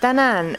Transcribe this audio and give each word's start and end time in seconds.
Tänään 0.00 0.56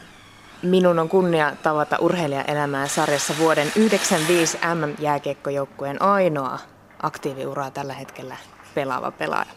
minun 0.62 0.98
on 0.98 1.08
kunnia 1.08 1.52
tavata 1.62 1.96
urheilijaelämää 2.00 2.88
sarjassa 2.88 3.34
vuoden 3.38 3.66
1995 3.66 4.58
MM-jääkiekkojoukkueen 4.74 6.02
ainoa 6.02 6.58
aktiiviuraa 7.02 7.70
tällä 7.70 7.92
hetkellä 7.92 8.36
pelaava 8.74 9.10
pelaaja. 9.10 9.50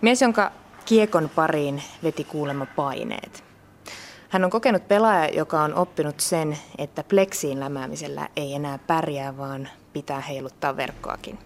Mies, 0.00 0.22
jonka 0.22 0.52
kiekon 0.84 1.30
pariin 1.34 1.82
veti 2.02 2.24
kuulemma 2.24 2.66
paineet. 2.66 3.44
Hän 4.28 4.44
on 4.44 4.50
kokenut 4.50 4.88
pelaaja, 4.88 5.28
joka 5.28 5.62
on 5.62 5.74
oppinut 5.74 6.20
sen, 6.20 6.58
että 6.78 7.04
pleksiin 7.04 7.60
lämäämisellä 7.60 8.28
ei 8.36 8.54
enää 8.54 8.78
pärjää, 8.78 9.36
vaan 9.36 9.68
pitää 9.92 10.20
heiluttaa 10.20 10.76
verkkoakin. 10.76 11.38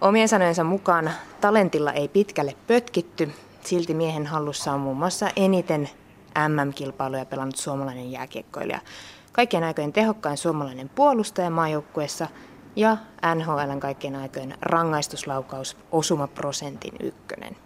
Omien 0.00 0.28
sanojensa 0.28 0.64
mukaan 0.64 1.10
talentilla 1.40 1.92
ei 1.92 2.08
pitkälle 2.08 2.56
pötkitty, 2.66 3.32
silti 3.64 3.94
miehen 3.94 4.26
hallussa 4.26 4.72
on 4.72 4.80
muun 4.80 4.96
muassa 4.96 5.30
eniten 5.36 5.90
MM-kilpailuja 6.48 7.24
pelannut 7.24 7.56
suomalainen 7.56 8.12
jääkiekkoilija. 8.12 8.80
Kaikkien 9.32 9.64
aikojen 9.64 9.92
tehokkain 9.92 10.36
suomalainen 10.36 10.88
puolustaja 10.88 11.50
maajoukkueessa 11.50 12.28
ja 12.76 12.96
NHLn 13.34 13.80
kaikkien 13.80 14.16
aikojen 14.16 14.54
rangaistuslaukaus 14.62 15.76
osumaprosentin 15.92 16.94
ykkönen. 17.02 17.56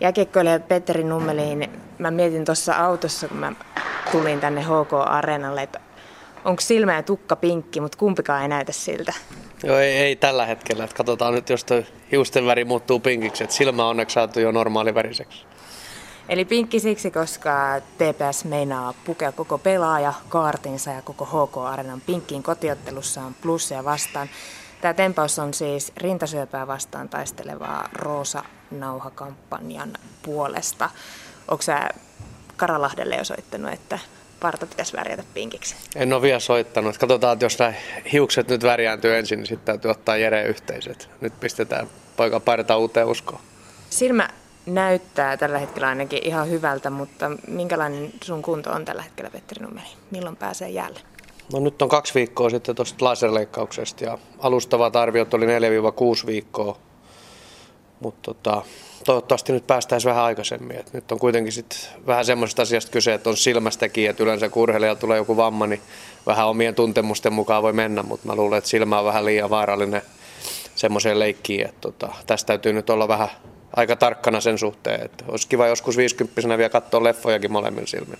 Jääkiekkoilija 0.00 0.60
Petteri 0.60 1.04
Nummeliin, 1.04 1.70
mä 1.98 2.10
mietin 2.10 2.44
tuossa 2.44 2.74
autossa, 2.74 3.28
kun 3.28 3.36
mä 3.36 3.52
tulin 4.12 4.40
tänne 4.40 4.62
HK-areenalle, 4.62 5.62
että 5.62 5.80
onko 6.44 6.60
silmä 6.60 6.94
ja 6.94 7.02
tukka 7.02 7.36
pinkki, 7.36 7.80
mutta 7.80 7.98
kumpikaan 7.98 8.42
ei 8.42 8.48
näytä 8.48 8.72
siltä. 8.72 9.12
Joo, 9.64 9.78
ei, 9.78 9.96
ei 9.96 10.16
tällä 10.16 10.46
hetkellä. 10.46 10.84
Että 10.84 10.96
katsotaan 10.96 11.34
nyt, 11.34 11.50
jos 11.50 11.66
hiusten 12.12 12.46
väri 12.46 12.64
muuttuu 12.64 13.00
pinkiksi. 13.00 13.44
Että 13.44 13.56
silmä 13.56 13.84
on 13.84 13.90
onneksi 13.90 14.14
saatu 14.14 14.40
jo 14.40 14.52
normaaliväriseksi. 14.52 15.44
Eli 16.28 16.44
pinkki 16.44 16.80
siksi, 16.80 17.10
koska 17.10 17.80
TPS 17.98 18.44
meinaa 18.44 18.94
pukea 19.04 19.32
koko 19.32 19.58
pelaaja 19.58 20.12
kaartinsa 20.28 20.90
ja 20.90 21.02
koko 21.02 21.24
HK-arenan 21.24 22.00
pinkkiin 22.00 22.42
kotiottelussaan 22.42 23.34
plussia 23.42 23.84
vastaan. 23.84 24.28
Tämä 24.80 24.94
tempaus 24.94 25.38
on 25.38 25.54
siis 25.54 25.92
rintasyöpää 25.96 26.66
vastaan 26.66 27.08
taistelevaa 27.08 27.88
Roosa 27.92 28.42
Nauha-kampanjan 28.70 29.92
puolesta. 30.22 30.90
Onko 31.48 31.62
sä 31.62 31.88
Karalahdelle 32.56 33.16
jo 33.16 33.24
soittanut, 33.24 33.72
että 33.72 33.98
parta 34.40 34.66
pitäisi 34.66 34.96
värjätä 34.96 35.24
pinkiksi? 35.34 35.76
En 35.96 36.12
ole 36.12 36.22
vielä 36.22 36.40
soittanut. 36.40 36.98
Katsotaan, 36.98 37.32
että 37.32 37.44
jos 37.44 37.58
nämä 37.58 37.72
hiukset 38.12 38.48
nyt 38.48 38.62
värjääntyy 38.62 39.16
ensin, 39.16 39.38
niin 39.38 39.46
sitten 39.46 39.66
täytyy 39.66 39.90
ottaa 39.90 40.16
Jere 40.16 40.44
yhteiset. 40.44 41.10
Nyt 41.20 41.40
pistetään 41.40 41.86
poika 42.16 42.40
parta 42.40 42.76
uuteen 42.76 43.06
uskoon. 43.06 43.40
Silmä 43.90 44.28
näyttää 44.66 45.36
tällä 45.36 45.58
hetkellä 45.58 45.88
ainakin 45.88 46.20
ihan 46.22 46.50
hyvältä, 46.50 46.90
mutta 46.90 47.30
minkälainen 47.48 48.12
sun 48.24 48.42
kunto 48.42 48.70
on 48.70 48.84
tällä 48.84 49.02
hetkellä, 49.02 49.30
Petteri 49.30 49.62
Nummeli? 49.62 49.86
Milloin 50.10 50.36
pääsee 50.36 50.68
jäälle? 50.68 51.00
No 51.52 51.60
nyt 51.60 51.82
on 51.82 51.88
kaksi 51.88 52.14
viikkoa 52.14 52.50
sitten 52.50 52.74
tuosta 52.74 53.04
laserleikkauksesta 53.04 54.04
ja 54.04 54.18
alustavat 54.38 54.96
arviot 54.96 55.34
oli 55.34 55.46
4-6 55.46 56.26
viikkoa. 56.26 56.78
Mutta 58.00 58.20
tota, 58.22 58.62
toivottavasti 59.04 59.52
nyt 59.52 59.66
päästäisiin 59.66 60.10
vähän 60.10 60.24
aikaisemmin. 60.24 60.76
Et 60.76 60.92
nyt 60.92 61.12
on 61.12 61.18
kuitenkin 61.18 61.52
sit 61.52 61.90
vähän 62.06 62.24
semmoisesta 62.24 62.62
asiasta 62.62 62.90
kyse, 62.90 63.14
että 63.14 63.30
on 63.30 63.36
silmästäkin, 63.36 64.10
että 64.10 64.22
yleensä 64.22 64.48
kun 64.48 64.68
tulee 65.00 65.18
joku 65.18 65.36
vamma, 65.36 65.66
niin 65.66 65.80
vähän 66.26 66.46
omien 66.46 66.74
tuntemusten 66.74 67.32
mukaan 67.32 67.62
voi 67.62 67.72
mennä, 67.72 68.02
mutta 68.02 68.26
mä 68.26 68.34
luulen, 68.34 68.58
että 68.58 68.70
silmä 68.70 68.98
on 68.98 69.04
vähän 69.04 69.24
liian 69.24 69.50
vaarallinen 69.50 70.02
semmoiseen 70.74 71.18
leikkiin, 71.18 71.66
että 71.68 71.80
tota, 71.80 72.12
tästä 72.26 72.46
täytyy 72.46 72.72
nyt 72.72 72.90
olla 72.90 73.08
vähän 73.08 73.28
aika 73.76 73.96
tarkkana 73.96 74.40
sen 74.40 74.58
suhteen, 74.58 75.02
että 75.02 75.24
olisi 75.28 75.48
kiva 75.48 75.66
joskus 75.66 75.96
50 75.96 76.58
vielä 76.58 76.68
katsoa 76.68 77.04
leffojakin 77.04 77.52
molemmin 77.52 77.86
silmin. 77.86 78.18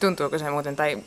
Tuntuuko 0.00 0.38
se 0.38 0.50
muuten, 0.50 0.76
tai 0.76 0.98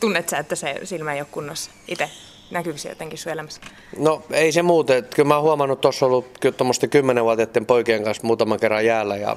tunnet 0.00 0.28
sä, 0.28 0.38
että 0.38 0.56
se 0.56 0.80
silmä 0.84 1.14
ei 1.14 1.20
ole 1.20 1.28
kunnossa 1.30 1.70
itse? 1.88 2.10
Näkyykö 2.50 2.78
se 2.78 2.88
jotenkin 2.88 3.18
sun 3.18 3.32
elämässä? 3.32 3.60
No 3.96 4.22
ei 4.30 4.52
se 4.52 4.62
muuten. 4.62 5.04
Kyllä 5.14 5.28
mä 5.28 5.34
oon 5.34 5.42
huomannut, 5.42 5.76
että 5.76 5.82
tuossa 5.82 6.06
ollut 6.06 6.38
tuommoisten 6.56 6.90
kymmenenvuotiaiden 6.90 7.66
poikien 7.66 8.04
kanssa 8.04 8.26
muutaman 8.26 8.60
kerran 8.60 8.86
jäällä 8.86 9.16
ja 9.16 9.36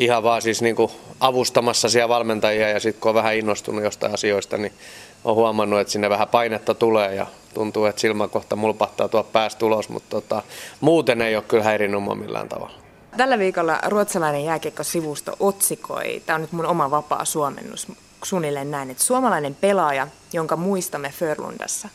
ihan 0.00 0.22
vaan 0.22 0.42
siis 0.42 0.62
niin 0.62 0.76
avustamassa 1.20 1.88
siellä 1.88 2.08
valmentajia 2.08 2.68
ja 2.68 2.80
sitten 2.80 3.00
kun 3.00 3.08
on 3.08 3.14
vähän 3.14 3.36
innostunut 3.36 3.84
jostain 3.84 4.14
asioista, 4.14 4.56
niin 4.56 4.72
on 5.24 5.34
huomannut, 5.34 5.80
että 5.80 5.92
sinne 5.92 6.10
vähän 6.10 6.28
painetta 6.28 6.74
tulee 6.74 7.14
ja 7.14 7.26
tuntuu, 7.54 7.84
että 7.84 8.00
silmä 8.00 8.28
kohta 8.28 8.56
mulpahtaa 8.56 9.08
tuo 9.08 9.22
päästä 9.22 9.66
ulos, 9.66 9.88
mutta 9.88 10.10
tota, 10.10 10.42
muuten 10.80 11.22
ei 11.22 11.36
ole 11.36 11.44
kyllä 11.48 11.64
häirinnut 11.64 12.18
millään 12.18 12.48
tavalla. 12.48 12.74
Tällä 13.16 13.38
viikolla 13.38 13.78
ruotsalainen 13.86 14.44
jääkiekko-sivusto 14.44 15.36
otsikoi, 15.40 16.22
tämä 16.26 16.34
on 16.34 16.40
nyt 16.40 16.52
mun 16.52 16.66
oma 16.66 16.90
vapaa 16.90 17.24
suomennus, 17.24 17.86
suunnilleen 18.24 18.70
näin, 18.70 18.90
että 18.90 19.04
suomalainen 19.04 19.54
pelaaja, 19.54 20.08
jonka 20.32 20.56
muistamme 20.56 21.12
Förlundassa, 21.18 21.88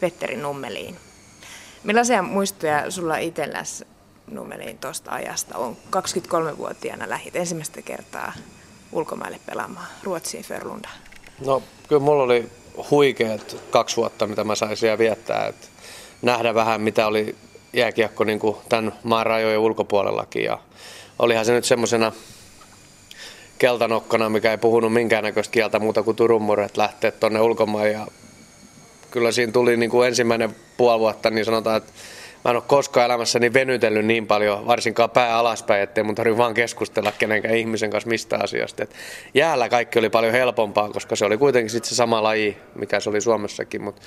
Petteri 0.00 0.36
Nummeliin. 0.36 0.96
Millaisia 1.84 2.22
muistoja 2.22 2.90
sulla 2.90 3.16
itselläsi 3.16 3.84
Nummeliin 4.30 4.78
tuosta 4.78 5.10
ajasta 5.10 5.58
on? 5.58 5.76
23-vuotiaana 5.96 7.08
lähit 7.08 7.36
ensimmäistä 7.36 7.82
kertaa 7.82 8.32
ulkomaille 8.92 9.40
pelaamaan 9.46 9.86
Ruotsiin 10.02 10.44
Förlundaan. 10.44 10.94
No 11.46 11.62
kyllä 11.88 12.02
mulla 12.02 12.22
oli 12.22 12.48
huikeat 12.90 13.56
kaksi 13.70 13.96
vuotta, 13.96 14.26
mitä 14.26 14.44
mä 14.44 14.54
sain 14.54 14.76
siellä 14.76 14.98
viettää. 14.98 15.46
Et 15.46 15.70
nähdä 16.22 16.54
vähän, 16.54 16.80
mitä 16.80 17.06
oli 17.06 17.36
jääkiekko 17.72 18.24
niin 18.24 18.38
kuin 18.38 18.56
tämän 18.68 18.92
maan 19.02 19.26
rajojen 19.26 19.58
ulkopuolellakin. 19.58 20.44
Ja 20.44 20.58
olihan 21.18 21.44
se 21.44 21.52
nyt 21.52 21.64
semmoisena 21.64 22.12
keltanokkana, 23.58 24.28
mikä 24.28 24.50
ei 24.50 24.58
puhunut 24.58 24.92
minkäännäköistä 24.92 25.52
kieltä 25.52 25.78
muuta 25.78 26.02
kuin 26.02 26.16
Turun 26.16 26.60
että 26.64 26.80
lähteä 26.80 27.10
tuonne 27.10 27.40
ulkomaan. 27.40 27.90
Ja 27.92 28.06
kyllä 29.10 29.32
siinä 29.32 29.52
tuli 29.52 29.76
niin 29.76 29.90
kuin 29.90 30.08
ensimmäinen 30.08 30.56
puoli 30.76 31.00
vuotta, 31.00 31.30
niin 31.30 31.44
sanotaan, 31.44 31.76
että 31.76 31.92
mä 32.44 32.50
en 32.50 32.56
ole 32.56 32.64
koskaan 32.66 33.06
elämässäni 33.06 33.52
venytellyt 33.52 34.06
niin 34.06 34.26
paljon, 34.26 34.66
varsinkaan 34.66 35.10
pää 35.10 35.36
alaspäin, 35.36 35.82
ettei 35.82 36.04
mun 36.04 36.14
tarvitse 36.14 36.38
vaan 36.38 36.54
keskustella 36.54 37.12
kenenkään 37.12 37.56
ihmisen 37.56 37.90
kanssa 37.90 38.08
mistä 38.08 38.38
asiasta. 38.42 38.82
Et 38.82 38.94
jäällä 39.34 39.68
kaikki 39.68 39.98
oli 39.98 40.10
paljon 40.10 40.32
helpompaa, 40.32 40.90
koska 40.90 41.16
se 41.16 41.24
oli 41.24 41.38
kuitenkin 41.38 41.70
sit 41.70 41.84
se 41.84 41.94
sama 41.94 42.22
laji, 42.22 42.56
mikä 42.74 43.00
se 43.00 43.10
oli 43.10 43.20
Suomessakin, 43.20 43.82
mutta 43.82 44.02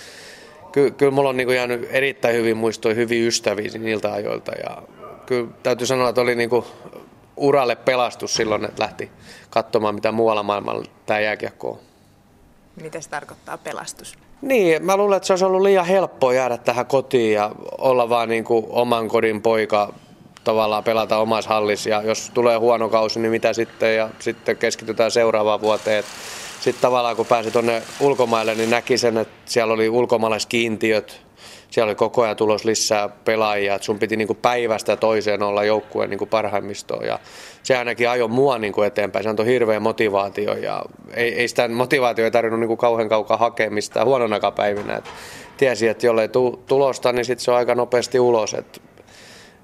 ky- 0.71 0.91
kyllä 0.91 1.11
mulla 1.11 1.29
on 1.29 1.37
niinku 1.37 1.51
jäänyt 1.51 1.87
erittäin 1.91 2.35
hyvin 2.35 2.57
muistoja, 2.57 2.95
hyvin 2.95 3.27
ystäviä 3.27 3.69
niiltä 3.79 4.13
ajoilta 4.13 4.51
ja 4.51 4.81
kyllä 5.25 5.49
täytyy 5.63 5.87
sanoa, 5.87 6.09
että 6.09 6.21
oli 6.21 6.35
niinku 6.35 6.65
uralle 7.37 7.75
pelastus 7.75 8.35
silloin, 8.35 8.65
että 8.65 8.83
lähti 8.83 9.11
katsomaan 9.49 9.95
mitä 9.95 10.11
muualla 10.11 10.43
maailmalla 10.43 10.85
tämä 11.05 11.19
jääkiekko 11.19 11.69
on. 11.69 11.79
Mitä 12.81 13.01
se 13.01 13.09
tarkoittaa 13.09 13.57
pelastus? 13.57 14.17
Niin, 14.43 14.85
mä 14.85 14.97
luulen, 14.97 15.17
että 15.17 15.27
se 15.27 15.33
olisi 15.33 15.45
ollut 15.45 15.61
liian 15.61 15.85
helppoa 15.85 16.33
jäädä 16.33 16.57
tähän 16.57 16.85
kotiin 16.85 17.33
ja 17.33 17.51
olla 17.77 18.09
vaan 18.09 18.29
niin 18.29 18.43
kuin 18.43 18.65
oman 18.69 19.07
kodin 19.07 19.41
poika 19.41 19.93
tavallaan 20.43 20.83
pelata 20.83 21.17
omassa 21.17 21.49
hallissa. 21.49 21.89
Ja 21.89 22.01
jos 22.01 22.31
tulee 22.33 22.57
huono 22.57 22.89
kausi, 22.89 23.19
niin 23.19 23.31
mitä 23.31 23.53
sitten? 23.53 23.95
Ja 23.95 24.09
sitten 24.19 24.57
keskitytään 24.57 25.11
seuraavaan 25.11 25.61
vuoteen. 25.61 26.03
Sitten 26.61 26.81
tavallaan 26.81 27.15
kun 27.15 27.25
pääsi 27.25 27.51
tuonne 27.51 27.83
ulkomaille, 27.99 28.55
niin 28.55 28.69
näki 28.69 28.97
sen, 28.97 29.17
että 29.17 29.33
siellä 29.45 29.73
oli 29.73 29.89
ulkomaalaiskiintiöt, 29.89 31.21
siellä 31.73 31.89
oli 31.89 31.95
koko 31.95 32.21
ajan 32.21 32.35
tulos 32.35 32.65
lisää 32.65 33.09
pelaajia, 33.09 33.75
että 33.75 33.85
sun 33.85 33.99
piti 33.99 34.17
niin 34.17 34.27
kuin 34.27 34.39
päivästä 34.41 34.97
toiseen 34.97 35.43
olla 35.43 35.63
joukkueen 35.63 36.09
niin 36.09 36.27
parhaimmistoon. 36.29 37.05
Ja 37.05 37.19
se 37.63 37.77
ainakin 37.77 38.09
ajoi 38.09 38.27
mua 38.27 38.57
niin 38.57 38.73
kuin 38.73 38.87
eteenpäin, 38.87 39.23
se 39.23 39.29
antoi 39.29 39.45
hirveä 39.45 39.79
motivaatio 39.79 40.53
ja 40.53 40.83
ei, 41.13 41.35
ei 41.35 41.47
sitä 41.47 41.67
motivaatio 41.67 42.25
ei 42.25 42.31
tarvinnut 42.31 42.59
niin 42.59 42.67
kuin 42.67 42.77
kauhean 42.77 43.09
kaukaa 43.09 43.37
hakemista 43.37 44.05
huonona 44.05 44.51
päivinä, 44.51 44.95
että 44.95 45.09
tiesi, 45.57 45.87
että 45.87 46.05
jollei 46.05 46.27
tu, 46.27 46.63
tulosta, 46.67 47.11
niin 47.11 47.25
sitten 47.25 47.43
se 47.45 47.51
on 47.51 47.57
aika 47.57 47.75
nopeasti 47.75 48.19
ulos, 48.19 48.53
että 48.53 48.79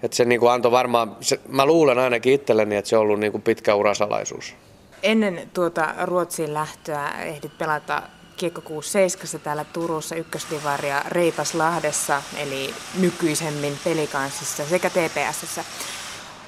että 0.04 0.18
se 0.18 0.26
niin 0.26 0.40
kuin 0.40 0.52
antoi 0.52 0.72
varmaan, 0.72 1.18
se, 1.22 1.40
mä 1.48 1.66
luulen 1.66 2.00
ainakin 2.00 2.34
itselleni, 2.34 2.76
että 2.76 2.90
se 2.90 2.98
on 2.98 3.02
ollut 3.02 3.20
niin 3.20 3.32
kuin 3.32 3.42
pitkä 3.42 3.76
urasalaisuus. 3.76 4.56
Ennen 5.04 5.50
tuota 5.54 5.94
Ruotsiin 6.04 6.54
lähtöä 6.54 7.10
ehdit 7.26 7.58
pelata 7.58 8.02
Kiekko 8.40 8.62
67 8.62 9.42
täällä 9.44 9.66
Turussa, 9.74 10.16
ykkösdivaria 10.16 11.02
Reipaslahdessa, 11.08 12.22
eli 12.38 12.74
nykyisemmin 13.00 13.80
pelikanssissa 13.84 14.66
sekä 14.66 14.90
TPSssä. 14.90 15.64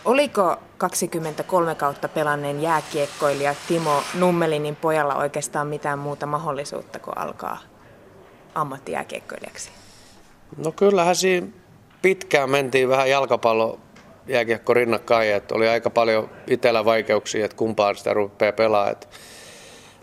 Oliko 0.06 0.58
23 0.78 1.76
kautta 1.76 2.08
pelanneen 2.08 2.62
jääkiekkoilija 2.62 3.56
Timo 3.68 4.04
Nummelinin 4.14 4.76
pojalla 4.76 5.16
oikeastaan 5.16 5.68
mitään 5.68 6.00
muuta 6.00 6.26
mahdollisuutta 6.26 7.00
kuin 7.00 7.18
alkaa 7.18 7.58
ammattijääkiekkoilijaksi? 8.56 9.70
No 10.58 10.72
kyllähän 10.72 11.16
siinä 11.16 11.48
pitkään 12.02 12.50
mentiin 12.50 12.90
vähän 12.90 13.10
jalkapallo 13.10 13.80
jääkiekko 14.28 14.74
rinnakkain, 14.74 15.34
että 15.34 15.56
oli 15.56 15.68
aika 15.68 15.90
paljon 15.90 16.30
itsellä 16.48 16.86
vaikeuksia, 16.86 17.46
että 17.46 17.58
kumpaan 17.58 17.96
sitä 17.96 18.14
rupeaa 18.14 18.54
pelaamaan. 18.54 18.96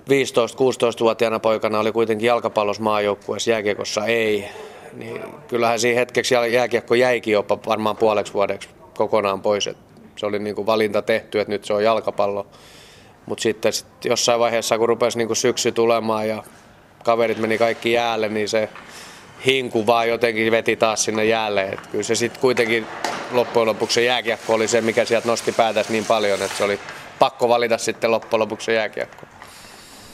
15-16-vuotiaana 0.09 1.41
poikana 1.41 1.79
oli 1.79 1.93
kuitenkin 1.93 2.27
jalkapallossa 2.27 2.83
maajoukkueessa, 2.83 3.51
jääkiekossa 3.51 4.07
ei. 4.07 4.49
Niin 4.93 5.25
kyllähän 5.49 5.81
siinä 5.81 5.99
hetkeksi 6.01 6.35
jääkiekko 6.35 6.95
jäikin 6.95 7.33
jopa 7.33 7.59
varmaan 7.67 7.97
puoleksi 7.97 8.35
vuodeksi 8.35 8.69
kokonaan 8.95 9.43
pois. 9.43 9.67
Et 9.67 9.77
se 10.17 10.27
oli 10.27 10.39
niin 10.39 10.55
kuin 10.55 10.67
valinta 10.67 11.03
tehty, 11.03 11.41
että 11.41 11.53
nyt 11.53 11.65
se 11.65 11.73
on 11.73 11.85
jalkapallo. 11.85 12.47
Mutta 13.27 13.43
sitten 13.43 13.73
sit 13.73 14.05
jossain 14.05 14.41
vaiheessa, 14.41 14.79
kun 14.79 14.89
rupesi 14.89 15.19
niinku 15.19 15.35
syksy 15.35 15.73
tulemaan 15.73 16.29
ja 16.29 16.43
kaverit 17.05 17.39
meni 17.39 17.59
kaikki 17.59 17.93
jäälle, 17.93 18.29
niin 18.29 18.49
se 18.49 18.69
hinku 19.47 19.87
vaan 19.87 20.09
jotenkin 20.09 20.53
veti 20.53 20.77
taas 20.77 21.05
sinne 21.05 21.25
jäälle. 21.25 21.63
Et 21.63 21.87
kyllä 21.87 22.05
se 22.05 22.15
sitten 22.15 22.41
kuitenkin 22.41 22.87
loppujen 23.33 23.67
lopuksi 23.67 23.95
se 23.95 24.05
jääkiekko 24.05 24.55
oli 24.55 24.69
se, 24.69 24.81
mikä 24.81 25.05
sieltä 25.05 25.29
nosti 25.29 25.53
päätäsi 25.53 25.93
niin 25.93 26.05
paljon, 26.05 26.43
että 26.43 26.59
se 26.59 26.65
oli 26.65 26.81
pakko 27.19 27.49
valita 27.49 27.79
sitten 27.79 28.11
loppujen 28.11 28.41
lopuksi 28.41 28.65
se 28.65 28.75
jääkiekko. 28.75 29.28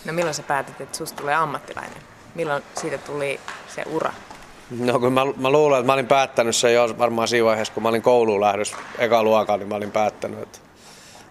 No 0.04 0.12
milloin 0.12 0.34
sä 0.34 0.42
päätit, 0.42 0.80
että 0.80 0.98
susta 0.98 1.20
tulee 1.20 1.34
ammattilainen? 1.34 2.02
Milloin 2.34 2.62
siitä 2.80 2.98
tuli 2.98 3.40
se 3.68 3.82
ura? 3.86 4.12
No 4.80 4.98
kun 4.98 5.12
mä, 5.12 5.20
mä 5.36 5.50
luulen, 5.50 5.78
että 5.80 5.86
mä 5.86 5.92
olin 5.92 6.06
päättänyt 6.06 6.56
sen 6.56 6.74
jo 6.74 6.98
varmaan 6.98 7.28
siinä 7.28 7.44
vaiheessa, 7.44 7.74
kun 7.74 7.82
mä 7.82 7.88
olin 7.88 8.02
kouluun 8.02 8.40
lähdössä 8.40 8.76
eka 8.98 9.22
luokan, 9.22 9.58
niin 9.58 9.68
mä 9.68 9.74
olin 9.74 9.90
päättänyt, 9.90 10.42
että 10.42 10.58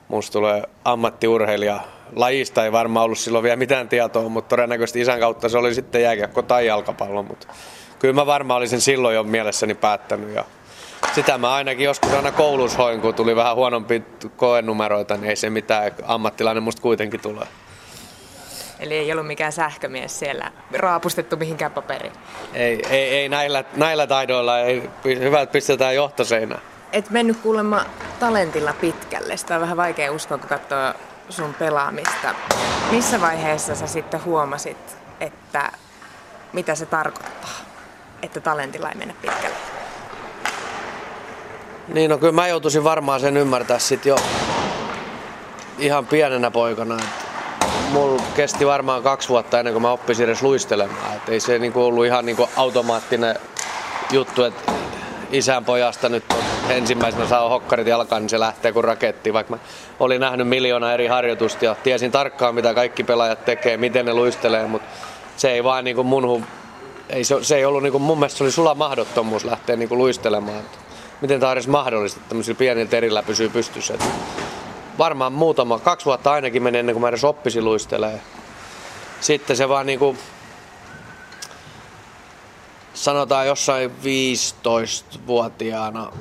musta 0.08 0.34
tulee 0.34 0.64
ammattiurheilija. 0.86 1.80
Lajista 2.16 2.66
ei 2.66 2.72
varmaan 2.72 3.06
ollut 3.06 3.18
silloin 3.18 3.44
vielä 3.44 3.56
mitään 3.56 3.90
tietoa, 3.90 4.30
mutta 4.30 4.50
todennäköisesti 4.50 5.02
isän 5.02 5.20
kautta 5.20 5.50
se 5.50 5.58
oli 5.58 5.74
sitten 5.74 6.02
jääkiekko 6.02 6.42
tai 6.42 6.66
jalkapallo. 6.66 7.24
Mutta 7.24 7.48
kyllä 8.00 8.14
mä 8.14 8.26
varmaan 8.26 8.58
olisin 8.58 8.82
silloin 8.82 9.16
jo 9.16 9.24
mielessäni 9.24 9.76
päättänyt. 9.76 10.36
Ja 10.36 10.46
sitä 11.16 11.38
mä 11.38 11.54
ainakin 11.54 11.86
joskus 11.86 12.14
aina 12.14 12.32
koulussa 12.32 12.78
hoin, 12.78 13.02
kun 13.02 13.14
tuli 13.14 13.36
vähän 13.36 13.56
huonompi 13.56 14.04
koenumeroita, 14.38 15.18
niin 15.18 15.30
ei 15.30 15.36
se 15.36 15.50
mitään. 15.50 15.92
Ammattilainen 16.04 16.64
musta 16.64 16.82
kuitenkin 16.82 17.20
tulee. 17.20 17.48
Eli 18.84 18.98
ei 18.98 19.12
ollut 19.12 19.28
mikään 19.28 19.52
sähkömies 19.52 20.20
siellä 20.20 20.52
raapustettu 20.74 21.38
mihinkään 21.38 21.72
paperiin. 21.72 22.14
Ei, 22.54 22.82
ei, 22.90 23.10
ei 23.10 23.30
näillä, 23.30 23.64
näillä 23.76 24.08
taidoilla, 24.08 24.60
ei, 24.60 24.90
hyvät 25.06 25.52
pistetään 25.52 25.96
johtoseinään. 25.96 26.62
Et 26.94 27.10
mennyt 27.10 27.38
kuulemma 27.38 27.86
talentilla 28.20 28.74
pitkälle. 28.82 29.38
Sitä 29.38 29.56
on 29.56 29.62
vähän 29.62 29.78
vaikea 29.78 30.12
uskoa, 30.12 30.38
kun 30.38 30.50
katsoo 30.50 30.94
sun 31.30 31.54
pelaamista. 31.54 32.36
Missä 32.92 33.22
vaiheessa 33.22 33.76
sä 33.76 33.88
sitten 33.88 34.24
huomasit, 34.24 34.98
että 35.20 35.72
mitä 36.54 36.76
se 36.76 36.86
tarkoittaa, 36.86 37.50
että 38.22 38.40
talentilla 38.40 38.90
ei 38.90 38.96
mennä 38.96 39.14
pitkälle? 39.22 39.58
Niin, 41.88 42.10
no 42.10 42.18
kyllä 42.18 42.34
mä 42.34 42.48
joutuisin 42.48 42.84
varmaan 42.84 43.20
sen 43.20 43.38
ymmärtää 43.38 43.80
sitten 43.80 44.10
jo 44.10 44.16
ihan 45.78 46.06
pienenä 46.06 46.52
poikana. 46.52 46.96
Että 46.96 47.23
mulla 47.92 48.24
kesti 48.36 48.66
varmaan 48.66 49.04
kaksi 49.04 49.30
vuotta 49.30 49.60
ennen 49.60 49.74
kuin 49.74 49.82
mä 49.82 49.92
oppisin 49.92 50.26
edes 50.26 50.42
luistelemaan. 50.42 51.16
Et 51.16 51.30
ei 51.30 51.40
se 51.40 51.60
niinku 51.60 51.86
ollut 51.86 52.06
ihan 52.06 52.26
niinku 52.26 52.50
automaattinen 52.56 53.36
juttu, 54.12 54.44
että 54.44 54.72
isän 55.32 55.66
pojasta 55.66 56.10
nyt 56.10 56.24
ensimmäisenä 56.70 57.28
saa 57.28 57.50
hokkarit 57.50 57.88
jalkaan, 57.88 58.22
niin 58.22 58.30
se 58.30 58.40
lähtee 58.40 58.72
kuin 58.72 58.84
raketti. 58.84 59.34
Vaikka 59.34 59.54
mä 59.54 59.60
olin 60.00 60.22
nähnyt 60.22 60.48
miljoona 60.48 60.94
eri 60.94 61.08
harjoitusta 61.08 61.66
ja 61.66 61.76
tiesin 61.76 62.12
tarkkaan, 62.12 62.56
mitä 62.56 62.74
kaikki 62.74 63.04
pelaajat 63.04 63.46
tekee, 63.46 63.78
miten 63.78 64.06
ne 64.06 64.14
luistelee, 64.14 64.68
mutta 64.68 64.88
se 65.38 65.52
ei 65.52 65.64
vaan 65.64 65.84
niinku 65.84 66.04
munhu, 66.04 66.44
ei, 67.10 67.24
se, 67.24 67.36
se 67.42 67.56
ei 67.56 67.66
ollut 67.66 67.84
niinku, 67.84 68.00
mun 68.00 68.20
mielestä 68.20 68.38
se 68.38 68.44
oli 68.44 68.52
sulla 68.52 68.76
mahdottomuus 68.76 69.46
lähteä 69.46 69.76
niinku 69.76 69.98
luistelemaan. 69.98 70.60
Et 70.60 70.80
miten 71.22 71.40
tämä 71.40 71.50
on 71.50 71.54
edes 71.54 71.68
mahdollista, 71.68 72.18
että 72.18 72.30
tämmöisillä 72.30 72.58
pienillä 72.58 72.90
terillä 72.90 73.24
pysyy 73.24 73.50
pystyssä. 73.50 73.94
Et 73.94 74.04
varmaan 74.98 75.34
muutama, 75.34 75.80
kaksi 75.80 76.06
vuotta 76.06 76.32
ainakin 76.32 76.64
meni 76.64 76.78
ennen 76.78 76.96
kuin 76.96 77.02
mä 77.02 77.10
edes 77.10 77.24
oppisin 77.24 77.66
luistelee. 77.66 78.22
Sitten 79.22 79.58
se 79.58 79.70
vaan 79.70 79.86
niinku, 79.86 80.18
sanotaan 82.94 83.48
jossain 83.48 83.92
15-vuotiaana 83.92 86.12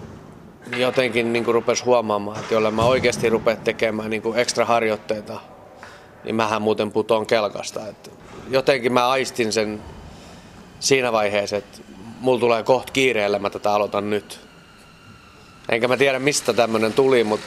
niin 0.70 0.80
jotenkin 0.80 1.32
niin 1.32 1.46
rupesi 1.46 1.84
huomaamaan, 1.84 2.40
että 2.40 2.54
jolle 2.54 2.70
mä 2.70 2.84
oikeasti 2.84 3.30
rupean 3.30 3.56
tekemään 3.56 4.10
niin 4.10 4.22
ekstra 4.36 4.64
harjoitteita, 4.64 5.40
niin 6.24 6.34
mähän 6.34 6.62
muuten 6.62 6.92
putoon 6.92 7.26
kelkasta. 7.26 7.88
Et 7.88 8.12
jotenkin 8.50 8.92
mä 8.92 9.08
aistin 9.08 9.52
sen 9.52 9.82
siinä 10.80 11.12
vaiheessa, 11.12 11.56
että 11.56 11.78
mulla 12.20 12.40
tulee 12.40 12.62
kohta 12.62 12.92
kiireellä, 12.92 13.38
mä 13.38 13.50
tätä 13.50 13.72
aloitan 13.72 14.10
nyt. 14.10 14.40
Enkä 15.68 15.88
mä 15.88 15.96
tiedä 15.96 16.18
mistä 16.18 16.52
tämmönen 16.52 16.92
tuli, 16.92 17.24
mutta 17.24 17.46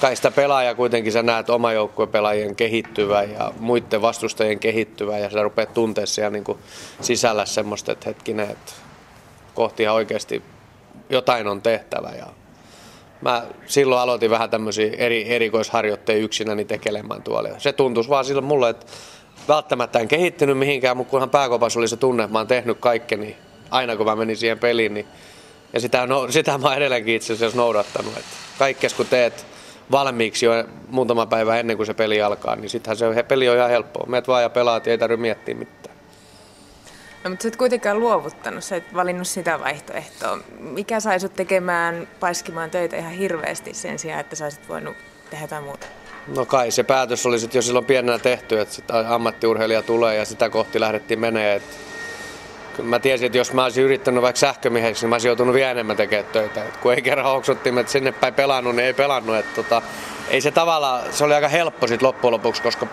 kai 0.00 0.16
sitä 0.16 0.30
pelaajaa 0.30 0.74
kuitenkin 0.74 1.12
sä 1.12 1.22
näet 1.22 1.50
oma 1.50 1.68
pelaajien 2.12 2.56
kehittyvä 2.56 3.22
ja 3.22 3.52
muiden 3.60 4.02
vastustajien 4.02 4.58
kehittyvä 4.58 5.18
ja 5.18 5.30
sä 5.30 5.42
rupeat 5.42 5.74
tuntea 5.74 6.06
siellä 6.06 6.30
niin 6.30 6.44
kuin 6.44 6.58
sisällä 7.00 7.46
semmoista, 7.46 7.92
että 7.92 8.10
hetkinen, 8.10 8.50
että 8.50 8.72
kohti 9.54 9.82
ihan 9.82 9.94
oikeasti 9.94 10.42
jotain 11.10 11.46
on 11.46 11.62
tehtävä 11.62 12.12
ja 12.18 12.26
mä 13.20 13.42
silloin 13.66 14.00
aloitin 14.00 14.30
vähän 14.30 14.50
tämmöisiä 14.50 14.92
eri, 14.98 15.34
erikoisharjoitteja 15.34 16.18
yksinäni 16.18 16.64
tekelemään 16.64 17.22
tuolla. 17.22 17.48
Se 17.58 17.72
tuntui 17.72 18.04
vaan 18.08 18.24
silloin 18.24 18.44
mulle, 18.44 18.70
että 18.70 18.86
välttämättä 19.48 19.98
en 19.98 20.08
kehittynyt 20.08 20.58
mihinkään, 20.58 20.96
mutta 20.96 21.10
kunhan 21.10 21.30
pääkopassa 21.30 21.80
oli 21.80 21.88
se 21.88 21.96
tunne, 21.96 22.22
että 22.22 22.32
mä 22.32 22.38
oon 22.38 22.46
tehnyt 22.46 22.78
kaikkeni 22.80 23.36
aina 23.70 23.96
kun 23.96 24.06
mä 24.06 24.16
menin 24.16 24.36
siihen 24.36 24.58
peliin, 24.58 24.94
niin 24.94 25.06
ja 25.72 25.80
sitä, 25.80 26.06
no, 26.06 26.30
sitä 26.30 26.58
mä 26.58 26.68
oon 26.68 26.76
edelleenkin 26.76 27.14
itse 27.14 27.32
asiassa 27.32 27.58
noudattanut. 27.58 28.12
Että 28.16 28.36
kaikkes 28.58 28.94
kun 28.94 29.06
teet 29.06 29.46
valmiiksi 29.90 30.46
jo 30.46 30.52
muutama 30.88 31.26
päivä 31.26 31.58
ennen 31.58 31.76
kuin 31.76 31.86
se 31.86 31.94
peli 31.94 32.22
alkaa, 32.22 32.56
niin 32.56 32.70
sittenhän 32.70 33.14
se 33.14 33.22
peli 33.22 33.48
on 33.48 33.56
ihan 33.56 33.70
helppoa. 33.70 34.06
Meet 34.06 34.28
vaan 34.28 34.42
ja 34.42 34.50
pelaat 34.50 34.86
ja 34.86 34.92
ei 34.92 34.98
tarvitse 34.98 35.20
miettiä 35.20 35.54
mitään. 35.54 35.96
No, 37.24 37.30
mutta 37.30 37.42
sä 37.42 37.48
et 37.48 37.56
kuitenkaan 37.56 38.00
luovuttanut, 38.00 38.64
sä 38.64 38.76
et 38.76 38.94
valinnut 38.94 39.28
sitä 39.28 39.60
vaihtoehtoa. 39.60 40.38
Mikä 40.60 41.00
sai 41.00 41.20
sut 41.20 41.34
tekemään, 41.34 42.08
paiskimaan 42.20 42.70
töitä 42.70 42.96
ihan 42.96 43.12
hirveästi 43.12 43.74
sen 43.74 43.98
sijaan, 43.98 44.20
että 44.20 44.36
sä 44.36 44.44
olisit 44.44 44.68
voinut 44.68 44.96
tehdä 45.30 45.44
jotain 45.44 45.64
muuta? 45.64 45.86
No 46.36 46.46
kai 46.46 46.70
se 46.70 46.82
päätös 46.82 47.26
oli 47.26 47.38
sitten 47.38 47.58
jo 47.58 47.62
silloin 47.62 47.84
pienenä 47.84 48.18
tehty, 48.18 48.60
että 48.60 48.74
sitä 48.74 49.14
ammattiurheilija 49.14 49.82
tulee 49.82 50.16
ja 50.16 50.24
sitä 50.24 50.50
kohti 50.50 50.80
lähdettiin 50.80 51.20
menee. 51.20 51.54
Että 51.54 51.76
mä 52.82 52.98
tiesin, 52.98 53.26
että 53.26 53.38
jos 53.38 53.52
mä 53.52 53.64
olisin 53.64 53.84
yrittänyt 53.84 54.22
vaikka 54.22 54.38
sähkömieheksi, 54.38 55.02
niin 55.02 55.08
mä 55.08 55.14
olisin 55.14 55.28
joutunut 55.28 55.54
vielä 55.54 55.70
enemmän 55.70 55.96
tekemään 55.96 56.32
töitä. 56.32 56.64
Et 56.64 56.76
kun 56.76 56.94
ei 56.94 57.02
kerran 57.02 57.26
hoksuttiin, 57.26 57.78
että 57.78 57.92
sinne 57.92 58.12
päin 58.12 58.34
pelannut, 58.34 58.76
niin 58.76 58.86
ei 58.86 58.94
pelannut. 58.94 59.36
Et 59.36 59.54
tota, 59.54 59.82
ei 60.28 60.40
se 60.40 60.50
tavallaan, 60.50 61.12
se 61.12 61.24
oli 61.24 61.34
aika 61.34 61.48
helppo 61.48 61.86
sit 61.86 62.02
loppujen 62.02 62.32
lopuksi, 62.32 62.62
koska 62.62 62.86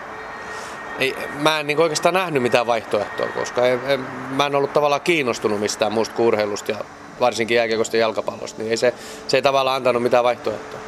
ei, 0.98 1.16
mä 1.38 1.60
en 1.60 1.66
niin 1.66 1.78
oikeastaan 1.78 2.14
nähnyt 2.14 2.42
mitään 2.42 2.66
vaihtoehtoa, 2.66 3.26
koska 3.26 3.66
ei, 3.66 3.78
ei, 3.86 3.98
mä 4.30 4.46
en 4.46 4.54
ollut 4.54 4.72
tavallaan 4.72 5.00
kiinnostunut 5.00 5.60
mistään 5.60 5.92
muusta 5.92 6.14
kuin 6.14 6.26
urheilusta 6.26 6.70
ja 6.70 6.78
varsinkin 7.20 7.54
jääkiekosta 7.54 7.96
ja 7.96 8.00
jalkapallosta, 8.00 8.62
niin 8.62 8.70
ei 8.70 8.76
se, 8.76 8.94
se 9.28 9.36
ei 9.36 9.42
tavallaan 9.42 9.76
antanut 9.76 10.02
mitään 10.02 10.24
vaihtoehtoa. 10.24 10.80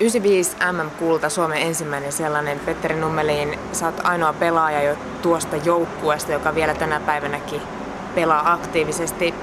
95 0.00 0.56
MM-kulta, 0.72 1.28
Suomen 1.28 1.62
ensimmäinen 1.62 2.12
sellainen. 2.12 2.60
Petteri 2.60 2.94
Nummelin, 2.94 3.58
sä 3.72 3.86
oot 3.86 4.00
ainoa 4.04 4.32
pelaaja 4.32 4.82
jo 4.82 4.96
tuosta 5.22 5.56
joukkueesta, 5.56 6.32
joka 6.32 6.54
vielä 6.54 6.74
tänä 6.74 7.00
päivänäkin 7.00 7.62
pelaa 8.16 8.52
aktiivisesti. 8.52 9.34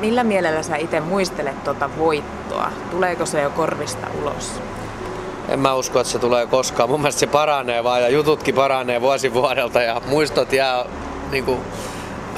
Millä 0.00 0.24
mielellä 0.24 0.62
sä 0.62 0.76
itse 0.76 1.00
muistelet 1.00 1.64
tuota 1.64 1.90
voittoa? 1.98 2.70
Tuleeko 2.90 3.26
se 3.26 3.42
jo 3.42 3.50
korvista 3.50 4.06
ulos? 4.22 4.60
En 5.48 5.60
mä 5.60 5.74
usko, 5.74 6.00
että 6.00 6.12
se 6.12 6.18
tulee 6.18 6.46
koskaan. 6.46 6.90
Mun 6.90 7.00
mielestä 7.00 7.20
se 7.20 7.26
paranee 7.26 7.84
vaan 7.84 8.02
ja 8.02 8.08
jututkin 8.08 8.54
paranee 8.54 9.00
vuosi 9.00 9.34
vuodelta 9.34 9.82
ja 9.82 10.00
muistot 10.06 10.52
jää 10.52 10.84
niin 11.30 11.44
kuin 11.44 11.60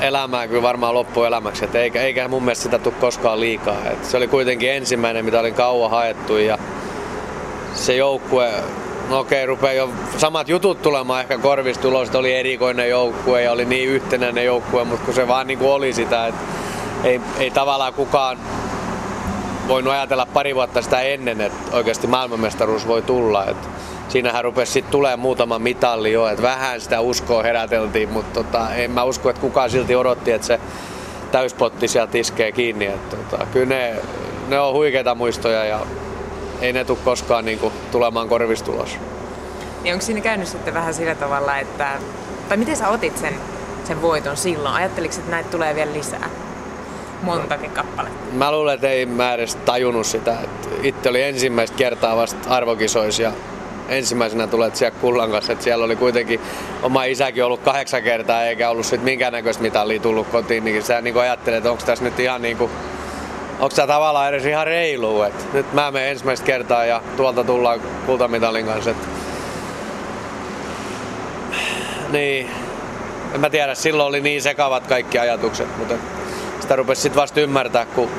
elämään 0.01 0.49
kyllä 0.49 0.63
varmaan 0.63 0.95
loppuelämäksi. 0.95 1.65
Et 1.65 1.75
eikä, 1.75 2.03
eikä 2.03 2.29
mun 2.29 2.43
mielestä 2.43 2.63
sitä 2.63 2.79
tule 2.79 2.95
koskaan 3.01 3.41
liikaa. 3.41 3.77
Et 3.93 4.05
se 4.05 4.17
oli 4.17 4.29
kuitenkin 4.29 4.73
ensimmäinen, 4.73 5.25
mitä 5.25 5.41
olin 5.41 5.55
kauan 5.55 5.91
haettu 5.91 6.37
ja 6.37 6.59
se 7.75 7.97
joukkue 7.97 8.53
no 9.11 9.19
okei, 9.19 9.47
rupeaa 9.47 9.73
jo 9.73 9.91
samat 10.17 10.49
jutut 10.49 10.83
tulemaan 10.83 11.21
ehkä 11.21 11.39
korvista 11.39 11.89
ulos, 11.89 12.09
että 12.09 12.19
oli 12.19 12.35
erikoinen 12.35 12.91
joukkue 12.91 13.43
ja 13.43 13.53
oli 13.53 13.65
niin 13.65 13.89
yhtenäinen 13.89 14.45
joukkue, 14.45 14.85
mutta 14.85 15.05
kun 15.05 15.15
se 15.15 15.29
vaan 15.29 15.47
niin 15.47 15.59
kuin 15.59 15.71
oli 15.71 15.93
sitä, 15.93 16.27
että 16.27 16.41
ei, 17.05 17.21
ei 17.39 17.51
tavallaan 17.51 17.95
kukaan 17.95 18.39
voinut 19.69 19.93
ajatella 19.93 20.27
pari 20.27 20.55
vuotta 20.55 20.83
sitä 20.83 21.01
ennen, 21.01 21.41
että 21.41 21.77
oikeasti 21.77 22.07
maailmanmestaruus 22.07 22.87
voi 22.87 23.03
tulla. 23.03 23.47
Että 23.47 23.69
siinähän 24.09 24.45
rupesi 24.45 24.73
sitten 24.73 24.93
tulee 24.93 25.17
muutama 25.17 25.59
mitalli 25.59 26.13
jo, 26.13 26.27
että 26.27 26.43
vähän 26.43 26.81
sitä 26.81 27.01
uskoa 27.01 27.43
heräteltiin, 27.43 28.09
mutta 28.09 28.43
tota, 28.43 28.75
en 28.75 28.91
mä 28.91 29.05
usko, 29.05 29.31
että 29.31 29.41
kukaan 29.41 29.71
silti 29.71 29.97
odotti, 29.97 30.33
että 30.33 30.47
se 30.47 30.61
täyspotti 31.33 31.89
sieltä 31.89 32.19
iskee 32.19 32.53
kiinni. 32.53 32.87
Että 32.87 33.17
tota, 33.17 33.47
kyllä 33.53 33.67
ne, 33.67 33.95
ne 34.49 34.61
on 34.61 34.75
huikeita 34.75 35.15
muistoja 35.15 35.65
ja 35.65 35.81
ei 36.61 36.73
ne 36.73 36.85
tule 36.85 36.99
koskaan 37.05 37.45
niin 37.45 37.59
kuin, 37.59 37.73
tulemaan 37.93 38.29
korvistulos. 38.29 38.99
Niin 39.83 39.95
onko 39.95 40.07
siinä 40.07 40.21
käynyt 40.21 40.49
sitten 40.49 40.75
vähän 40.75 40.95
sillä 40.95 41.15
tavalla, 41.15 41.59
että, 41.59 41.89
tai 42.49 42.57
miten 42.57 42.77
sä 42.77 42.89
otit 42.89 43.19
sen, 43.19 43.35
sen 43.85 44.03
voiton 44.03 44.37
silloin? 44.37 44.75
Ajatteliko, 44.75 45.15
että 45.19 45.31
näitä 45.31 45.51
tulee 45.51 45.75
vielä 45.75 45.93
lisää? 45.93 46.31
Montakin 47.23 47.71
kappaletta. 47.71 48.19
Mä 48.33 48.53
luulen, 48.53 48.75
että 48.75 48.89
ei 48.89 49.07
mä 49.07 49.35
edes 49.35 49.55
tajunnut 49.55 50.07
sitä. 50.07 50.37
Että 50.45 50.69
itse 50.83 51.09
oli 51.09 51.23
ensimmäistä 51.23 51.77
kertaa 51.77 52.17
vasta 52.17 52.51
arvokisoissa 52.51 53.23
ja 53.23 53.33
ensimmäisenä 53.89 54.47
tulet 54.47 54.77
siellä 54.77 54.99
kullan 55.01 55.31
kanssa. 55.31 55.53
Että 55.53 55.65
siellä 55.65 55.85
oli 55.85 55.97
kuitenkin 55.97 56.41
oma 56.83 57.05
isäkin 57.05 57.45
ollut 57.45 57.61
kahdeksan 57.61 58.03
kertaa 58.03 58.45
eikä 58.45 58.71
ollut 58.71 58.87
sitten 58.87 59.05
minkäännäköistä 59.05 59.63
mitallia 59.63 60.01
tullut 60.01 60.29
kotiin. 60.29 60.65
Niin 60.65 60.83
sä 60.83 61.01
niin 61.01 61.19
ajattelet, 61.19 61.59
että 61.59 61.71
onko 61.71 61.83
tässä 61.87 62.05
nyt 62.05 62.21
ihan 62.21 62.43
niin 62.43 62.57
kuin 62.57 62.71
onko 63.61 63.75
tämä 63.75 63.87
tavallaan 63.87 64.29
edes 64.29 64.47
ihan 64.47 64.67
reilu, 64.67 65.23
että 65.23 65.45
nyt 65.53 65.73
mä 65.73 65.91
menen 65.91 66.09
ensimmäistä 66.09 66.47
kertaa 66.47 66.85
ja 66.85 67.03
tuolta 67.17 67.45
tullaan 67.45 67.81
kultamitalin 68.07 68.67
kanssa. 68.67 68.91
Et 68.91 68.97
Niin, 72.13 72.51
en 73.35 73.41
mä 73.41 73.51
tiedä, 73.51 73.75
silloin 73.75 74.09
oli 74.09 74.21
niin 74.21 74.43
sekavat 74.43 74.87
kaikki 74.87 75.19
ajatukset, 75.19 75.79
mutta 75.79 75.95
sitä 76.61 76.77
rupesi 76.77 77.03
sitten 77.03 77.21
vasta 77.23 77.41
ymmärtää, 77.41 77.87
kun 77.87 78.11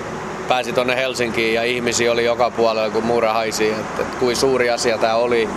pääsi 0.47 0.73
tonne 0.73 0.95
Helsinkiin 0.95 1.53
ja 1.53 1.63
ihmisiä 1.63 2.11
oli 2.11 2.25
joka 2.25 2.51
puolella, 2.51 2.89
kun 2.89 3.03
muura 3.03 3.33
haisi, 3.33 3.69
että, 3.69 4.01
että 4.01 4.17
kuin 4.19 4.35
suuri 4.35 4.69
asia 4.69 4.97
tämä 4.97 5.15
oli. 5.15 5.49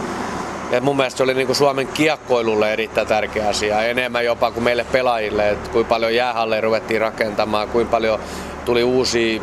Ja 0.70 0.80
mun 0.80 0.96
mielestä 0.96 1.16
se 1.16 1.22
oli 1.22 1.34
niin 1.34 1.46
kuin 1.46 1.56
Suomen 1.56 1.86
kiekkoilulle 1.86 2.72
erittäin 2.72 3.06
tärkeä 3.06 3.48
asia, 3.48 3.82
enemmän 3.82 4.24
jopa 4.24 4.50
kuin 4.50 4.64
meille 4.64 4.86
pelaajille, 4.92 5.50
että 5.50 5.70
kuinka 5.70 5.88
paljon 5.88 6.14
jäähalleja 6.14 6.60
ruvettiin 6.60 7.00
rakentamaan, 7.00 7.68
kuinka 7.68 7.90
paljon 7.90 8.20
tuli 8.64 8.82
uusia 8.82 9.42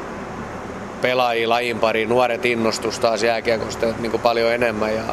pelaajia 1.01 1.49
lajin 1.49 1.79
pariin, 1.79 2.09
nuoret 2.09 2.45
innostus 2.45 2.99
taas 2.99 3.23
jääkiekosta 3.23 3.85
niin 3.99 4.11
kuin 4.11 4.21
paljon 4.21 4.51
enemmän. 4.51 4.95
Ja 4.95 5.03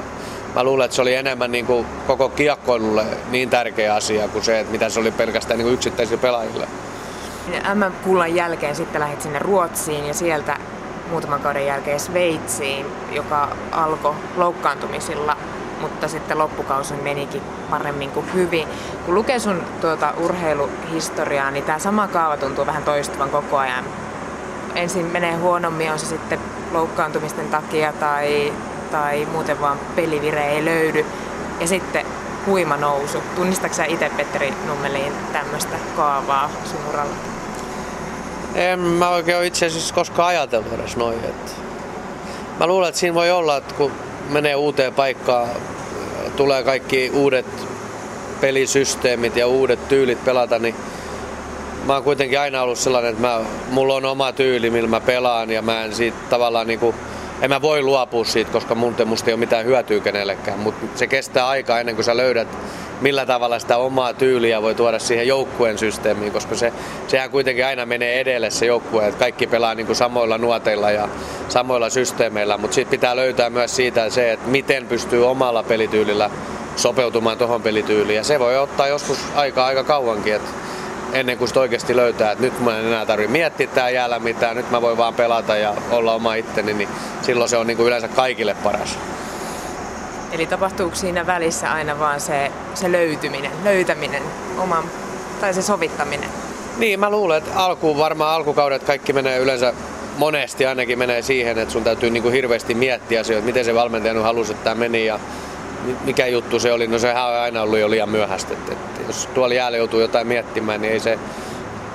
mä 0.54 0.64
luulen, 0.64 0.85
että 0.85 0.95
se 0.95 1.02
oli 1.02 1.14
enemmän 1.14 1.52
niin 1.52 1.66
kuin 1.66 1.87
koko 2.07 2.28
kiekkoilulle 2.28 3.04
niin 3.30 3.50
tärkeä 3.50 3.95
asia 3.95 4.28
kuin 4.28 4.45
se, 4.45 4.61
että 4.61 4.73
mitä 4.73 4.88
se 4.88 5.00
oli 5.00 5.11
pelkästään 5.11 5.59
niin 5.59 5.66
kuin 5.66 5.75
yksittäisille 5.75 6.21
pelaajille. 6.21 6.68
MM-kullan 7.75 8.35
jälkeen 8.35 8.76
sitten 8.76 9.00
lähdit 9.00 9.23
sinne 9.23 9.38
Ruotsiin 9.38 10.07
ja 10.07 10.14
sieltä 10.14 10.57
muutaman 11.11 11.40
kauden 11.40 11.66
jälkeen 11.66 12.00
Sveitsiin, 12.00 12.87
joka 13.12 13.57
alkoi 13.73 14.14
loukkaantumisilla, 14.37 15.37
mutta 15.80 16.09
sitten 16.09 16.38
loppukausi 16.38 16.95
menikin 16.95 17.42
paremmin 17.71 18.11
kuin 18.11 18.35
hyvin. 18.35 18.68
Kun 19.07 19.14
lukee 19.14 19.38
sun 19.38 19.62
tuota 19.80 20.14
urheiluhistoriaa, 20.16 21.50
niin 21.50 21.64
tämä 21.64 21.78
sama 21.78 22.09
kaava 22.09 22.37
tuntuu 22.37 22.66
vähän 22.66 22.83
toistuvan 22.83 23.30
koko 23.30 23.57
ajan. 23.57 23.85
Ensin 24.78 25.06
menee 25.06 25.35
huonommin, 25.35 25.92
on 25.92 25.99
se 25.99 26.06
sitten 26.06 26.38
loukkaantumisten 26.73 27.49
takia 27.49 27.92
tai, 27.92 28.52
tai 28.90 29.26
muuten 29.32 29.61
vaan 29.61 29.78
pelivire 29.97 30.49
ei 30.49 30.64
löydy. 30.64 31.06
Ja 31.61 31.66
sitten 31.66 32.06
huima 32.47 32.76
nousu. 32.76 33.18
Tunnistatko 33.37 33.82
itse 33.88 34.11
Petteri 34.16 34.54
Nummeliin 34.66 35.12
tämmöistä 35.32 35.76
kaavaa 35.97 36.50
sun 36.64 36.80
uralla? 36.88 37.14
En 38.54 38.80
mä 38.80 39.08
oikein 39.08 39.44
itse 39.44 39.66
asiassa 39.66 39.94
koskaan 39.94 40.28
ajatellut 40.28 40.73
edes 40.73 40.97
noin. 40.97 41.25
Että 41.25 41.52
mä 42.58 42.66
luulen, 42.66 42.88
että 42.88 42.99
siinä 42.99 43.14
voi 43.14 43.30
olla, 43.30 43.56
että 43.56 43.75
kun 43.75 43.92
menee 44.28 44.54
uuteen 44.54 44.94
paikkaan, 44.94 45.49
tulee 46.37 46.62
kaikki 46.62 47.11
uudet 47.14 47.47
pelisysteemit 48.40 49.37
ja 49.37 49.47
uudet 49.47 49.88
tyylit 49.88 50.25
pelata, 50.25 50.58
niin 50.58 50.75
mä 51.88 51.95
oon 51.95 52.04
kuitenkin 52.04 52.40
aina 52.40 52.62
ollut 52.62 52.78
sellainen, 52.78 53.11
että 53.11 53.23
mä, 53.23 53.40
mulla 53.71 53.95
on 53.95 54.04
oma 54.04 54.33
tyyli, 54.33 54.71
millä 54.71 54.88
mä 54.88 55.00
pelaan 55.00 55.50
ja 55.50 55.62
mä 55.62 55.85
en 55.85 55.95
siitä 55.95 56.16
tavallaan 56.30 56.66
niinku, 56.66 56.95
en 57.42 57.50
mä 57.50 57.62
voi 57.62 57.83
luopua 57.83 58.25
siitä, 58.25 58.50
koska 58.50 58.75
mun 58.75 58.95
musta 59.04 59.30
ei 59.30 59.35
ole 59.35 59.40
mitään 59.40 59.64
hyötyä 59.64 60.00
kenellekään, 60.00 60.59
mutta 60.59 60.87
se 60.99 61.07
kestää 61.07 61.49
aikaa 61.49 61.80
ennen 61.80 61.95
kuin 61.95 62.04
sä 62.04 62.16
löydät 62.16 62.49
millä 63.00 63.26
tavalla 63.26 63.59
sitä 63.59 63.76
omaa 63.76 64.14
tyyliä 64.14 64.62
voi 64.62 64.75
tuoda 64.75 64.99
siihen 64.99 65.28
joukkueen 65.28 65.78
systeemiin, 65.78 66.33
koska 66.33 66.54
se, 66.54 66.73
sehän 67.07 67.30
kuitenkin 67.30 67.66
aina 67.66 67.87
menee 67.87 68.21
edelle 68.21 68.50
se 68.50 68.66
joukkue, 68.66 69.07
että 69.07 69.18
kaikki 69.18 69.47
pelaa 69.47 69.75
niin 69.75 69.87
kuin 69.87 69.97
samoilla 69.97 70.38
nuoteilla 70.38 70.90
ja 70.90 71.09
samoilla 71.49 71.90
systeemeillä, 71.90 72.59
mutta 72.59 72.75
sitten 72.75 73.00
pitää 73.00 73.16
löytää 73.16 73.50
myös 73.50 73.76
siitä 73.76 74.11
se, 74.11 74.33
että 74.33 74.49
miten 74.49 74.87
pystyy 74.87 75.26
omalla 75.26 75.62
pelityylillä 75.62 76.30
sopeutumaan 76.76 77.38
tuohon 77.38 77.62
pelityyliin. 77.62 78.16
Ja 78.16 78.25
se 78.25 78.38
voi 78.38 78.59
ottaa 78.59 78.88
joskus 78.88 79.18
aika 79.35 79.66
aika 79.66 79.85
kauankin, 79.85 80.35
että 80.35 80.50
ennen 81.12 81.38
kuin 81.38 81.48
sitä 81.48 81.60
oikeasti 81.60 81.96
löytää, 81.96 82.32
että 82.32 82.44
nyt 82.44 82.60
mä 82.60 82.78
en 82.78 82.86
enää 82.86 83.06
tarvitse 83.06 83.32
miettiä 83.32 83.66
tää 83.66 83.90
jäällä 83.90 84.18
mitään, 84.18 84.56
nyt 84.56 84.70
mä 84.70 84.82
voin 84.82 84.96
vaan 84.96 85.14
pelata 85.14 85.56
ja 85.56 85.74
olla 85.90 86.14
oma 86.14 86.34
itteni, 86.34 86.74
niin 86.74 86.88
silloin 87.22 87.50
se 87.50 87.56
on 87.56 87.66
niin 87.66 87.76
kuin 87.76 87.86
yleensä 87.86 88.08
kaikille 88.08 88.56
paras. 88.62 88.98
Eli 90.32 90.46
tapahtuuko 90.46 90.96
siinä 90.96 91.26
välissä 91.26 91.72
aina 91.72 91.98
vaan 91.98 92.20
se, 92.20 92.52
se 92.74 92.92
löytyminen, 92.92 93.50
löytäminen, 93.64 94.22
oman, 94.58 94.84
tai 95.40 95.54
se 95.54 95.62
sovittaminen? 95.62 96.30
Niin, 96.78 97.00
mä 97.00 97.10
luulen, 97.10 97.38
että 97.38 97.50
alkuun 97.56 97.98
varmaan 97.98 98.34
alkukaudet 98.34 98.82
kaikki 98.82 99.12
menee 99.12 99.38
yleensä 99.38 99.72
monesti 100.16 100.66
ainakin 100.66 100.98
menee 100.98 101.22
siihen, 101.22 101.58
että 101.58 101.72
sun 101.72 101.84
täytyy 101.84 102.10
niin 102.10 102.22
kuin 102.22 102.34
hirveästi 102.34 102.74
miettiä 102.74 103.20
asioita, 103.20 103.46
miten 103.46 103.64
se 103.64 103.74
valmentaja 103.74 104.14
nyt 104.14 104.22
halusi, 104.22 104.52
että 104.52 104.64
tämä 104.64 104.74
meni 104.74 105.06
ja 105.06 105.20
mikä 106.04 106.26
juttu 106.26 106.60
se 106.60 106.72
oli. 106.72 106.86
No 106.86 106.98
sehän 106.98 107.26
on 107.26 107.34
aina 107.34 107.62
ollut 107.62 107.78
jo 107.78 107.90
liian 107.90 108.08
myöhäistä. 108.08 108.54
Että, 108.54 108.72
jos 109.08 109.28
tuolla 109.34 109.54
jäällä 109.54 109.78
joutuu 109.78 110.00
jotain 110.00 110.26
miettimään, 110.26 110.80
niin 110.80 110.92
ei 110.92 111.00
se, 111.00 111.18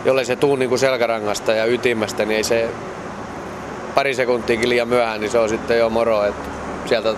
jollei 0.06 0.26
se 0.26 0.36
tuu 0.36 0.56
niin 0.56 0.80
selkärangasta 0.80 1.54
ja 1.54 1.66
ytimestä, 1.66 2.26
niin 2.26 2.38
ei 2.38 2.44
se 2.44 2.70
pari 3.96 4.14
sekuntiakin 4.14 4.70
liian 4.70 4.88
myöhään, 4.88 5.22
niin 5.22 5.32
se 5.32 5.40
on 5.40 5.50
sitten 5.50 5.78
jo 5.78 5.90
moro. 5.90 6.24
Että 6.24 6.50
sieltä 6.86 7.14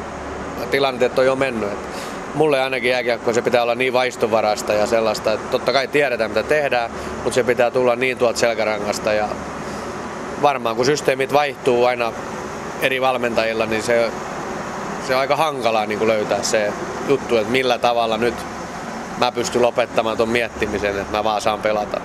tilanteet 0.71 1.19
on 1.19 1.25
jo 1.25 1.35
mennyt. 1.35 1.71
Et 1.71 2.35
mulle 2.35 2.61
ainakin 2.61 2.91
jääkiekko 2.91 3.33
se 3.33 3.41
pitää 3.41 3.63
olla 3.63 3.75
niin 3.75 3.93
vaistovarasta 3.93 4.73
ja 4.73 4.85
sellaista, 4.85 5.33
että 5.33 5.47
totta 5.51 5.73
kai 5.73 5.87
tiedetään 5.87 6.31
mitä 6.31 6.43
tehdään, 6.43 6.91
mutta 7.15 7.35
se 7.35 7.43
pitää 7.43 7.71
tulla 7.71 7.95
niin 7.95 8.17
tuolta 8.17 8.39
selkärangasta 8.39 9.13
ja 9.13 9.29
varmaan 10.41 10.75
kun 10.75 10.85
systeemit 10.85 11.33
vaihtuu 11.33 11.85
aina 11.85 12.13
eri 12.81 13.01
valmentajilla, 13.01 13.65
niin 13.65 13.83
se, 13.83 14.11
se 15.07 15.15
on 15.15 15.21
aika 15.21 15.35
hankalaa 15.35 15.85
niin 15.85 15.99
kuin 15.99 16.07
löytää 16.07 16.43
se 16.43 16.73
juttu, 17.07 17.37
että 17.37 17.51
millä 17.51 17.77
tavalla 17.77 18.17
nyt 18.17 18.35
mä 19.17 19.31
pystyn 19.31 19.61
lopettamaan 19.61 20.17
tuon 20.17 20.29
miettimisen, 20.29 20.99
että 20.99 21.17
mä 21.17 21.23
vaan 21.23 21.41
saan 21.41 21.61
pelata. 21.61 22.01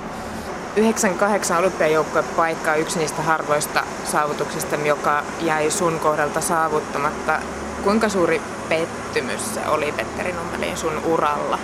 98 0.76 1.58
olympiajoukkojen 1.58 2.28
paikka 2.36 2.72
on 2.72 2.78
yksi 2.78 2.98
niistä 2.98 3.22
harvoista 3.22 3.82
saavutuksista, 4.04 4.76
joka 4.76 5.22
jäi 5.40 5.70
sun 5.70 5.98
kohdalta 5.98 6.40
saavuttamatta. 6.40 7.38
Kuinka 7.84 8.08
suuri 8.08 8.40
pettymys 8.68 9.54
se 9.54 9.60
oli 9.68 9.92
Petteri 9.92 10.32
Nummelin 10.32 10.76
sun 10.76 10.92
uralla? 11.04 11.58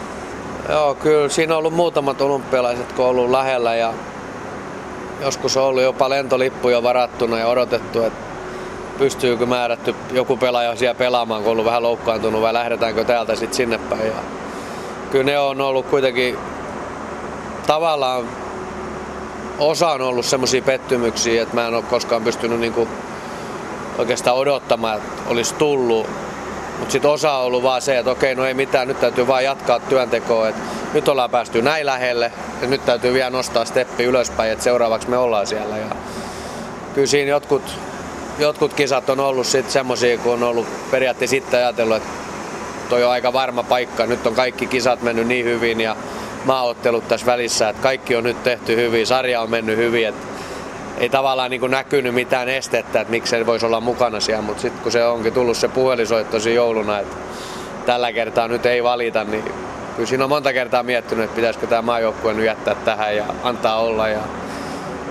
Joo, 0.69 0.95
kyllä 0.95 1.29
siinä 1.29 1.55
on 1.55 1.59
ollut 1.59 1.75
muutamat 1.75 2.21
olympialaiset, 2.21 2.93
kun 2.93 3.05
on 3.05 3.11
ollut 3.11 3.31
lähellä 3.31 3.75
ja 3.75 3.93
joskus 5.21 5.57
on 5.57 5.65
ollut 5.65 5.83
jopa 5.83 6.09
lentolippu 6.09 6.69
jo 6.69 6.83
varattuna 6.83 7.39
ja 7.39 7.47
odotettu, 7.47 8.03
että 8.03 8.27
pystyykö 8.99 9.47
määrätty 9.47 9.95
joku 10.13 10.37
pelaaja 10.37 10.77
siellä 10.77 10.95
pelaamaan, 10.95 11.43
kun 11.43 11.49
on 11.49 11.53
ollut 11.53 11.65
vähän 11.65 11.83
loukkaantunut 11.83 12.43
vai 12.43 12.53
lähdetäänkö 12.53 13.05
täältä 13.05 13.35
sitten 13.35 13.57
sinne 13.57 13.79
päin. 13.79 14.07
Ja 14.07 14.13
kyllä 15.17 15.31
ne 15.33 15.39
on 15.39 15.61
ollut 15.61 15.87
kuitenkin 15.87 16.39
tavallaan 17.67 18.29
osa 19.59 19.91
on 19.91 20.01
ollut 20.01 20.27
semmoisia 20.27 20.63
pettymyksiä, 20.63 21.43
että 21.43 21.55
mä 21.55 21.69
en 21.69 21.75
ole 21.75 21.83
koskaan 21.83 22.25
pystynyt 22.25 22.61
niinku 22.61 22.89
oikeastaan 23.99 24.37
odottamaan, 24.37 24.97
että 24.97 25.23
olisi 25.27 25.55
tullut. 25.55 26.07
Mutta 26.79 26.93
sitten 26.93 27.11
osa 27.11 27.33
on 27.33 27.45
ollut 27.45 27.63
vaan 27.63 27.83
se, 27.83 27.99
että 27.99 28.11
okei, 28.11 28.35
no 28.35 28.45
ei 28.45 28.55
mitään, 28.55 28.89
nyt 28.89 29.01
täytyy 29.01 29.27
vaan 29.27 29.45
jatkaa 29.45 29.81
työntekoa. 29.81 30.49
että 30.49 30.61
nyt 30.95 31.09
ollaan 31.09 31.31
päästy 31.31 31.63
näin 31.63 31.87
lähelle, 31.87 32.33
ja 32.63 32.69
nyt 32.69 32.85
täytyy 32.85 33.13
vielä 33.13 33.31
nostaa 33.31 33.65
steppi 33.65 34.05
ylöspäin, 34.05 34.53
että 34.53 34.65
seuraavaksi 34.65 35.11
me 35.11 35.17
ollaan 35.17 35.47
siellä. 35.47 35.77
Ja 35.77 35.87
kyllä 36.95 37.07
siinä 37.07 37.31
jotkut, 37.31 37.63
jotkut 38.39 38.75
kisat 38.75 39.11
on 39.11 39.21
ollut 39.21 39.47
sitten 39.47 39.73
semmoisia, 39.73 40.19
kun 40.19 40.33
on 40.33 40.43
ollut 40.43 40.67
periaatteessa 40.91 41.35
sitten 41.37 41.61
ajatellut, 41.61 41.97
että 41.97 42.26
toi 42.89 43.05
on 43.05 43.11
aika 43.11 43.33
varma 43.33 43.63
paikka. 43.63 44.07
Nyt 44.07 44.27
on 44.27 44.35
kaikki 44.35 44.67
kisat 44.67 45.03
mennyt 45.03 45.27
niin 45.27 45.45
hyvin 45.45 45.81
ja 45.81 45.97
maaottelut 46.45 47.09
tässä 47.09 47.27
välissä, 47.27 47.69
että 47.69 47.83
kaikki 47.83 48.17
on 48.17 48.25
nyt 48.25 48.43
tehty 48.43 48.77
hyvin, 48.77 49.07
sarja 49.07 49.41
on 49.41 49.51
mennyt 49.51 49.77
hyvin. 49.77 50.09
Että 50.09 50.27
ei 50.99 51.09
tavallaan 51.09 51.51
niin 51.51 51.71
näkynyt 51.71 52.15
mitään 52.15 52.49
estettä, 52.49 53.01
että 53.01 53.11
miksei 53.11 53.47
voisi 53.47 53.67
olla 53.67 53.81
mukana 53.81 54.21
siellä, 54.21 54.43
mutta 54.43 54.63
sitten 54.63 54.83
kun 54.83 54.93
se 54.93 55.05
onkin 55.05 55.33
tullut 55.33 55.57
se 55.57 55.69
puhelisoitto 55.69 56.37
jouluna, 56.37 56.99
että 56.99 57.17
tällä 57.87 58.13
kertaa 58.13 58.49
nyt 58.49 58.67
ei 58.67 58.83
valita, 58.83 59.25
niin 59.25 59.45
kyllä 59.97 60.09
siinä 60.09 60.25
on 60.25 60.31
monta 60.31 60.53
kertaa 60.53 60.83
miettinyt, 60.83 61.25
että 61.25 61.37
pitäisikö 61.37 61.67
tämä 61.67 61.83
maajoukkue 61.83 62.35
nyt 62.35 62.45
jättää 62.45 62.75
tähän 62.75 63.17
ja 63.17 63.25
antaa 63.43 63.77
olla. 63.77 64.09
Ja 64.09 64.21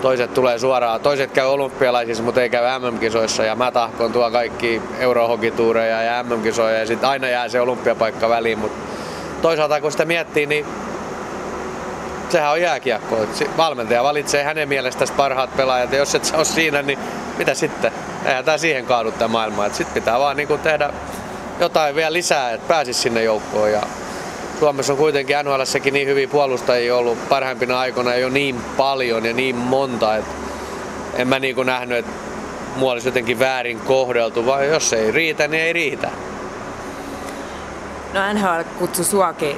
toiset 0.01 0.33
tulee 0.33 0.59
suoraan, 0.59 1.01
toiset 1.01 1.31
käy 1.31 1.45
olympialaisissa, 1.47 2.23
mutta 2.23 2.41
ei 2.41 2.49
käy 2.49 2.79
MM-kisoissa 2.79 3.43
ja 3.43 3.55
mä 3.55 3.71
tahkon 3.71 4.13
tuo 4.13 4.31
kaikki 4.31 4.81
eurohokituureja 4.99 6.03
ja 6.03 6.23
MM-kisoja 6.23 6.79
ja 6.79 6.85
sitten 6.85 7.09
aina 7.09 7.27
jää 7.27 7.49
se 7.49 7.61
olympiapaikka 7.61 8.29
väliin, 8.29 8.59
mutta 8.59 8.77
toisaalta 9.41 9.81
kun 9.81 9.91
sitä 9.91 10.05
miettii, 10.05 10.45
niin 10.45 10.65
sehän 12.29 12.51
on 12.51 12.61
jääkiekko. 12.61 13.17
Valmentaja 13.57 14.03
valitsee 14.03 14.43
hänen 14.43 14.69
mielestään 14.69 15.15
parhaat 15.17 15.57
pelaajat 15.57 15.91
ja 15.91 15.97
jos 15.97 16.15
et 16.15 16.25
sä 16.25 16.37
ole 16.37 16.45
siinä, 16.45 16.81
niin 16.81 16.99
mitä 17.37 17.53
sitten? 17.53 17.91
Eihän 18.25 18.45
tämä 18.45 18.57
siihen 18.57 18.85
kaadu 18.85 19.11
tämä 19.11 19.27
maailma. 19.27 19.69
Sitten 19.69 19.93
pitää 19.93 20.19
vaan 20.19 20.37
niin 20.37 20.59
tehdä 20.63 20.89
jotain 21.59 21.95
vielä 21.95 22.13
lisää, 22.13 22.51
että 22.51 22.67
pääsisi 22.67 23.01
sinne 23.01 23.23
joukkoon. 23.23 23.71
Ja 23.71 23.81
Suomessa 24.59 24.93
on 24.93 24.99
kuitenkin 24.99 25.35
nhl 25.43 25.91
niin 25.91 26.07
hyvin 26.07 26.29
puolustajia 26.29 26.95
ollut 26.95 27.29
parhaimpina 27.29 27.79
aikoina 27.79 28.15
jo 28.15 28.29
niin 28.29 28.55
paljon 28.77 29.25
ja 29.25 29.33
niin 29.33 29.55
monta, 29.55 30.15
että 30.15 30.31
en 31.15 31.27
mä 31.27 31.39
niin 31.39 31.55
nähnyt, 31.65 31.97
että 31.97 32.11
mua 32.75 32.91
olisi 32.91 33.07
jotenkin 33.07 33.39
väärin 33.39 33.79
kohdeltu, 33.79 34.45
vaan 34.45 34.67
jos 34.67 34.93
ei 34.93 35.11
riitä, 35.11 35.47
niin 35.47 35.63
ei 35.63 35.73
riitä. 35.73 36.09
No 38.13 38.33
NHL 38.33 38.69
kutsui 38.79 39.05
suakin 39.05 39.57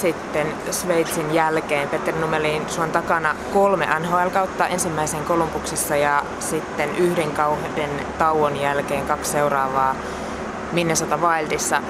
sitten 0.00 0.46
Sveitsin 0.70 1.34
jälkeen. 1.34 1.88
Petteri 1.88 2.18
Numelin, 2.18 2.62
sun 2.68 2.90
takana 2.90 3.36
kolme 3.52 3.88
NHL-kautta 4.00 4.66
ensimmäisen 4.66 5.24
Kolumbuksessa 5.24 5.96
ja 5.96 6.24
sitten 6.38 6.96
yhden 6.96 7.30
kauden 7.30 7.90
tauon 8.18 8.60
jälkeen 8.60 9.06
kaksi 9.06 9.30
seuraavaa 9.30 9.94
Minnesota 10.72 11.16
Wildissa. 11.16 11.82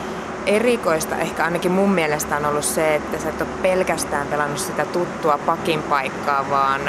Erikoista 0.50 1.16
ehkä 1.16 1.44
ainakin 1.44 1.72
mun 1.72 1.90
mielestä 1.90 2.36
on 2.36 2.46
ollut 2.46 2.64
se, 2.64 2.94
että 2.94 3.18
sä 3.18 3.28
et 3.28 3.40
ole 3.40 3.48
pelkästään 3.62 4.26
pelannut 4.26 4.58
sitä 4.58 4.84
tuttua 4.84 5.38
pakin 5.46 5.82
paikkaa, 5.82 6.50
vaan 6.50 6.80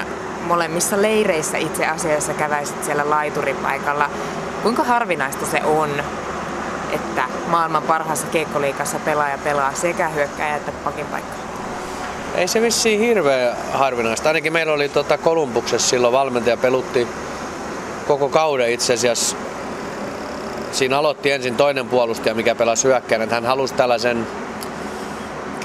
molemmissa 0.48 1.02
leireissä 1.02 1.58
itse 1.58 1.86
asiassa 1.86 2.34
käväisit 2.34 2.84
siellä 2.84 3.10
laituripaikalla. 3.10 4.10
Kuinka 4.64 4.84
harvinaista 4.84 5.46
se 5.46 5.62
on, 5.64 5.90
että 6.92 7.24
maailman 7.48 7.84
parhaassa 7.84 8.28
keikkoliikassa 8.28 9.00
pelaaja 9.00 9.38
pelaa 9.38 9.74
sekä 9.74 10.10
hyökkäjä 10.10 10.56
että 10.56 10.72
pakin 10.84 11.06
paikkaa? 11.06 11.42
Ei 12.36 12.48
se 12.48 12.62
vissiin 12.62 13.00
hirveän 13.00 13.58
harvinaista. 13.74 14.30
Ainakin 14.30 14.54
meillä 14.54 14.74
oli 14.74 14.90
tota 14.90 15.18
Kolumbuksessa 15.18 15.90
silloin 15.90 16.14
valmentaja 16.14 16.58
pelutti 16.58 17.08
koko 18.08 18.30
kauden 18.30 18.72
itse 18.72 18.94
asiassa. 18.94 19.36
Siinä 20.72 20.98
aloitti 20.98 21.32
ensin 21.32 21.56
toinen 21.56 21.90
puolustaja, 21.90 22.36
mikä 22.36 22.56
pelasi 22.56 22.88
hyökkäin. 22.88 23.30
Hän 23.30 23.46
halusi 23.46 23.74
tällaisen 23.74 24.28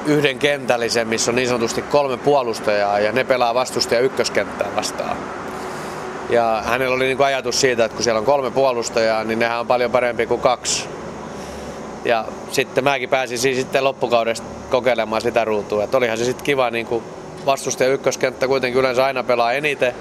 yhden 0.06 0.38
kentällisen, 0.38 1.08
missä 1.08 1.30
on 1.30 1.34
niin 1.34 1.48
sanotusti 1.48 1.82
kolme 1.82 2.16
puolustajaa 2.16 3.00
ja 3.00 3.12
ne 3.12 3.24
pelaa 3.24 3.54
vastustaja 3.54 4.00
ykköskenttää 4.00 4.68
vastaan. 4.76 5.16
Ja 6.30 6.62
hänellä 6.66 6.94
oli 6.96 7.04
niin 7.04 7.16
kuin 7.16 7.26
ajatus 7.26 7.60
siitä, 7.60 7.84
että 7.84 7.94
kun 7.94 8.04
siellä 8.04 8.18
on 8.18 8.24
kolme 8.24 8.50
puolustajaa, 8.50 9.24
niin 9.24 9.38
nehän 9.38 9.60
on 9.60 9.66
paljon 9.66 9.90
parempi 9.90 10.26
kuin 10.26 10.40
kaksi. 10.40 10.88
Ja 12.04 12.24
sitten 12.50 12.84
mäkin 12.84 13.08
pääsin 13.08 13.38
siis 13.38 13.56
sitten 13.56 13.84
loppukaudesta 13.84 14.46
kokeilemaan 14.70 15.22
sitä 15.22 15.44
ruutua. 15.44 15.84
Että 15.84 15.96
olihan 15.96 16.18
se 16.18 16.24
sitten 16.24 16.44
kiva 16.44 16.70
niin 16.70 16.86
kuin 16.86 17.04
vastustaja 17.46 17.92
ykköskenttä 17.92 18.46
kuitenkin 18.46 18.80
yleensä 18.80 19.04
aina 19.04 19.22
pelaa 19.22 19.52
eniten. 19.52 19.94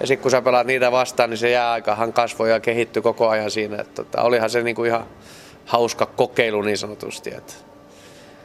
Ja 0.00 0.06
sitten 0.06 0.22
kun 0.22 0.30
sä 0.30 0.42
pelaat 0.42 0.66
niitä 0.66 0.92
vastaan, 0.92 1.30
niin 1.30 1.38
se 1.38 1.50
jää 1.50 1.72
aikahan 1.72 2.12
kasvoi 2.12 2.50
ja 2.50 2.60
kehittyi 2.60 3.02
koko 3.02 3.28
ajan 3.28 3.50
siinä. 3.50 3.80
Että 3.80 4.04
tota, 4.04 4.22
olihan 4.22 4.50
se 4.50 4.62
niin 4.62 4.76
kuin 4.76 4.88
ihan 4.88 5.06
hauska 5.66 6.06
kokeilu 6.06 6.62
niin 6.62 6.78
sanotusti. 6.78 7.34
Että 7.34 7.52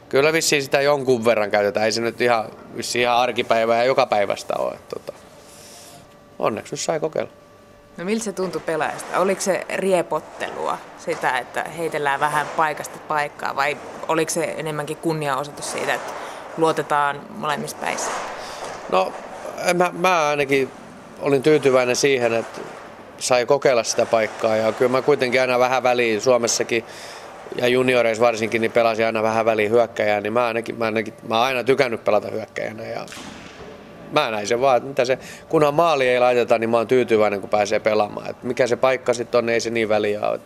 kyllä 0.08 0.32
vissiin 0.32 0.62
sitä 0.62 0.80
jonkun 0.80 1.24
verran 1.24 1.50
käytetään. 1.50 1.86
Ei 1.86 1.92
se 1.92 2.00
nyt 2.00 2.20
ihan, 2.20 2.44
vissiin 2.76 3.02
ihan 3.02 3.16
arkipäivää 3.16 3.78
ja 3.78 3.84
joka 3.84 4.06
päivästä 4.06 4.54
ole. 4.58 4.74
Että 4.74 4.96
tota, 5.00 5.12
onneksi 6.38 6.72
nyt 6.72 6.80
sai 6.80 7.00
kokeilla. 7.00 7.30
No 7.96 8.04
miltä 8.04 8.24
se 8.24 8.32
tuntui 8.32 8.62
pelaajasta? 8.66 9.18
Oliko 9.18 9.40
se 9.40 9.66
riepottelua, 9.74 10.78
sitä, 10.98 11.38
että 11.38 11.64
heitellään 11.64 12.20
vähän 12.20 12.46
paikasta 12.56 12.98
paikkaa, 13.08 13.56
vai 13.56 13.76
oliko 14.08 14.30
se 14.30 14.54
enemmänkin 14.56 14.96
kunniaosoitus 14.96 15.72
siitä, 15.72 15.94
että 15.94 16.12
luotetaan 16.56 17.20
molemmissa 17.36 17.76
päissä? 17.80 18.10
No, 18.92 19.12
mä, 19.74 19.90
mä 19.92 20.28
ainakin 20.28 20.70
olin 21.20 21.42
tyytyväinen 21.42 21.96
siihen, 21.96 22.34
että 22.34 22.60
sai 23.18 23.46
kokeilla 23.46 23.82
sitä 23.82 24.06
paikkaa 24.06 24.56
ja 24.56 24.72
kyllä 24.72 24.90
mä 24.90 25.02
kuitenkin 25.02 25.40
aina 25.40 25.58
vähän 25.58 25.82
väliin 25.82 26.20
Suomessakin 26.20 26.84
ja 27.56 27.68
junioreissa 27.68 28.24
varsinkin 28.24 28.60
niin 28.60 28.72
pelasin 28.72 29.06
aina 29.06 29.22
vähän 29.22 29.44
väliin 29.44 29.70
hyökkäjää, 29.70 30.20
niin 30.20 30.32
mä 30.32 30.46
ainakin, 30.46 30.78
mä 30.78 30.84
ainakin 30.84 31.14
mä 31.28 31.42
aina 31.42 31.64
tykännyt 31.64 32.04
pelata 32.04 32.28
hyökkäjänä 32.30 32.82
ja 32.82 33.06
mä 34.12 34.30
näin 34.30 34.46
sen 34.46 34.60
vaan, 34.60 34.76
että 34.76 34.88
mitä 34.88 35.04
se, 35.04 35.18
kunhan 35.48 35.74
maali 35.74 36.08
ei 36.08 36.20
laiteta, 36.20 36.58
niin 36.58 36.70
mä 36.70 36.76
oon 36.76 36.86
tyytyväinen, 36.86 37.40
kun 37.40 37.50
pääsee 37.50 37.80
pelaamaan. 37.80 38.30
Et 38.30 38.42
mikä 38.42 38.66
se 38.66 38.76
paikka 38.76 39.14
sitten 39.14 39.38
on, 39.38 39.46
niin 39.46 39.54
ei 39.54 39.60
se 39.60 39.70
niin 39.70 39.88
väliä 39.88 40.20
ole. 40.28 40.40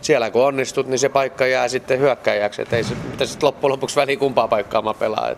Siellä 0.00 0.30
kun 0.30 0.42
onnistut, 0.42 0.86
niin 0.86 0.98
se 0.98 1.08
paikka 1.08 1.46
jää 1.46 1.68
sitten 1.68 1.98
hyökkäjäksi. 1.98 2.62
Et 2.62 2.72
ei 2.72 2.84
se, 2.84 2.94
mitä 3.10 3.26
sitten 3.26 3.46
loppujen 3.46 3.72
lopuksi 3.72 3.96
väliin 3.96 4.18
kumpaa 4.18 4.48
paikkaa 4.48 4.82
mä 4.82 4.94
pelaan. 4.94 5.36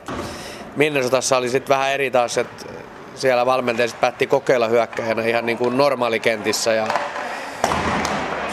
Minnesotassa 0.76 1.36
oli 1.36 1.48
sitten 1.48 1.76
vähän 1.76 1.92
eri 1.92 2.10
taas, 2.10 2.38
että 2.38 2.66
siellä 3.14 3.46
valmentaja 3.46 3.88
sitten 3.88 4.00
päätti 4.00 4.26
kokeilla 4.26 4.68
hyökkäjänä 4.68 5.22
ihan 5.24 5.46
niin 5.46 5.58
kuin 5.58 5.76
normaalikentissä. 5.76 6.72
Ja 6.72 6.86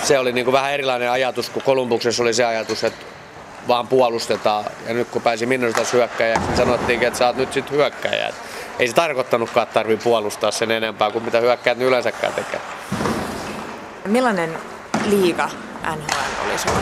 se 0.04 0.20
oli 0.20 0.32
niin 0.32 0.46
kuin 0.46 0.54
vähän 0.54 0.74
erilainen 0.74 1.12
ajatus, 1.12 1.50
kun 1.50 1.62
Kolumbuksessa 1.62 2.24
oli 2.24 2.34
se 2.34 2.46
ajatus, 2.46 2.84
että 2.84 3.06
vaan 3.68 3.88
puolustetaan. 3.88 4.66
Ja 4.88 4.94
nyt 4.94 5.08
kun 5.10 5.22
pääsi 5.22 5.46
Minnesotassa 5.46 5.98
hyökkäjäksi, 5.98 6.48
niin 6.48 6.58
sanottiin, 6.58 7.04
että 7.04 7.20
sä 7.20 7.28
oot 7.28 7.38
nyt 7.38 7.54
sitten 7.54 7.78
hyökkäjä 7.78 8.34
ei 8.82 8.88
se 8.88 8.94
tarkoittanutkaan, 8.94 9.64
että 9.64 9.74
tarvii 9.74 9.98
puolustaa 9.98 10.52
sen 10.52 10.72
enempää 10.72 11.12
kuin 11.12 11.26
mitä 11.26 11.40
hyökkäät 11.40 11.82
yleensäkään 11.82 12.34
tekee. 12.34 12.62
Millainen 14.06 14.58
liiga 15.06 15.50
NHL 15.96 16.46
oli 16.46 16.58
sulla? 16.58 16.80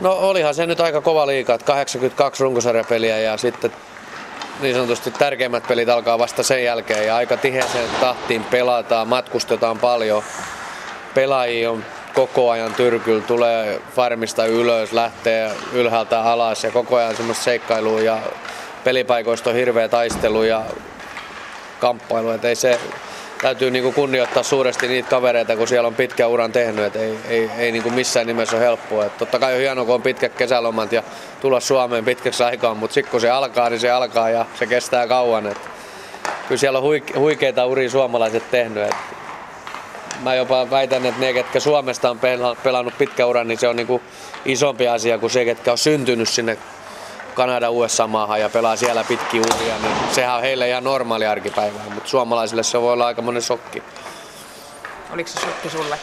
No 0.00 0.12
olihan 0.12 0.54
se 0.54 0.66
nyt 0.66 0.80
aika 0.80 1.00
kova 1.00 1.26
liiga, 1.26 1.54
että 1.54 1.66
82 1.66 2.42
runkosarjapeliä 2.42 3.18
ja 3.18 3.36
sitten 3.36 3.72
niin 4.62 4.74
sanotusti 4.74 5.10
tärkeimmät 5.10 5.68
pelit 5.68 5.88
alkaa 5.88 6.18
vasta 6.18 6.42
sen 6.42 6.64
jälkeen 6.64 7.06
ja 7.06 7.16
aika 7.16 7.36
tiheeseen 7.36 7.88
tahtiin 8.00 8.44
pelataan, 8.44 9.08
matkustetaan 9.08 9.78
paljon. 9.78 10.22
Pelaajia 11.14 11.70
on 11.70 11.84
koko 12.14 12.50
ajan 12.50 12.74
tyrkyllä, 12.74 13.22
tulee 13.22 13.80
farmista 13.96 14.46
ylös, 14.46 14.92
lähtee 14.92 15.50
ylhäältä 15.72 16.22
alas 16.22 16.64
ja 16.64 16.70
koko 16.70 16.96
ajan 16.96 17.16
semmoista 17.16 17.44
seikkailua 17.44 18.00
ja 18.00 18.18
pelipaikoista 18.84 19.50
on 19.50 19.56
hirveä 19.56 19.88
taistelu 19.88 20.42
ja 20.42 20.62
kamppailu. 21.80 22.30
Et 22.30 22.44
ei 22.44 22.56
se, 22.56 22.80
täytyy 23.42 23.70
niinku 23.70 23.92
kunnioittaa 23.92 24.42
suuresti 24.42 24.88
niitä 24.88 25.10
kavereita, 25.10 25.56
kun 25.56 25.68
siellä 25.68 25.86
on 25.86 25.94
pitkä 25.94 26.26
uran 26.26 26.52
tehnyt. 26.52 26.84
Et 26.84 26.96
ei, 26.96 27.18
ei, 27.28 27.50
ei 27.58 27.72
niinku 27.72 27.90
missään 27.90 28.26
nimessä 28.26 28.56
ole 28.56 28.64
helppoa. 28.64 29.04
Et 29.04 29.18
totta 29.18 29.38
kai 29.38 29.54
on 29.54 29.60
hienoa, 29.60 29.84
kun 29.84 29.94
on 29.94 30.02
pitkät 30.02 30.34
kesälomat 30.34 30.92
ja 30.92 31.02
tulla 31.40 31.60
Suomeen 31.60 32.04
pitkäksi 32.04 32.42
aikaan, 32.42 32.76
mutta 32.76 32.94
sitten 32.94 33.10
kun 33.10 33.20
se 33.20 33.30
alkaa, 33.30 33.70
niin 33.70 33.80
se 33.80 33.90
alkaa 33.90 34.30
ja 34.30 34.46
se 34.58 34.66
kestää 34.66 35.06
kauan. 35.06 35.46
Et 35.46 35.60
kyllä 36.48 36.58
siellä 36.58 36.78
on 36.78 36.84
huike, 36.84 37.18
huikeita 37.18 37.66
uria 37.66 37.90
suomalaiset 37.90 38.50
tehnyt. 38.50 38.82
Et 38.82 38.96
mä 40.22 40.34
jopa 40.34 40.70
väitän, 40.70 41.06
että 41.06 41.20
ne, 41.20 41.32
ketkä 41.32 41.60
Suomesta 41.60 42.10
on 42.10 42.20
pelannut 42.62 42.98
pitkä 42.98 43.26
uran, 43.26 43.48
niin 43.48 43.58
se 43.58 43.68
on 43.68 43.76
niinku 43.76 44.02
isompi 44.44 44.88
asia 44.88 45.18
kuin 45.18 45.30
se, 45.30 45.44
ketkä 45.44 45.72
on 45.72 45.78
syntynyt 45.78 46.28
sinne 46.28 46.58
Kanada 47.34 47.70
USA-maahan 47.70 48.40
ja 48.40 48.48
pelaa 48.48 48.76
siellä 48.76 49.04
pitki 49.04 49.40
uria, 49.40 49.78
niin 49.82 49.96
sehän 50.10 50.36
on 50.36 50.42
heille 50.42 50.68
ihan 50.68 50.84
normaali 50.84 51.26
arkipäivä, 51.26 51.78
mutta 51.94 52.10
suomalaisille 52.10 52.62
se 52.62 52.80
voi 52.80 52.92
olla 52.92 53.06
aika 53.06 53.22
monen 53.22 53.42
shokki. 53.42 53.82
Oliko 55.12 55.28
se 55.28 55.40
shokki 55.40 55.70
sulle? 55.70 55.98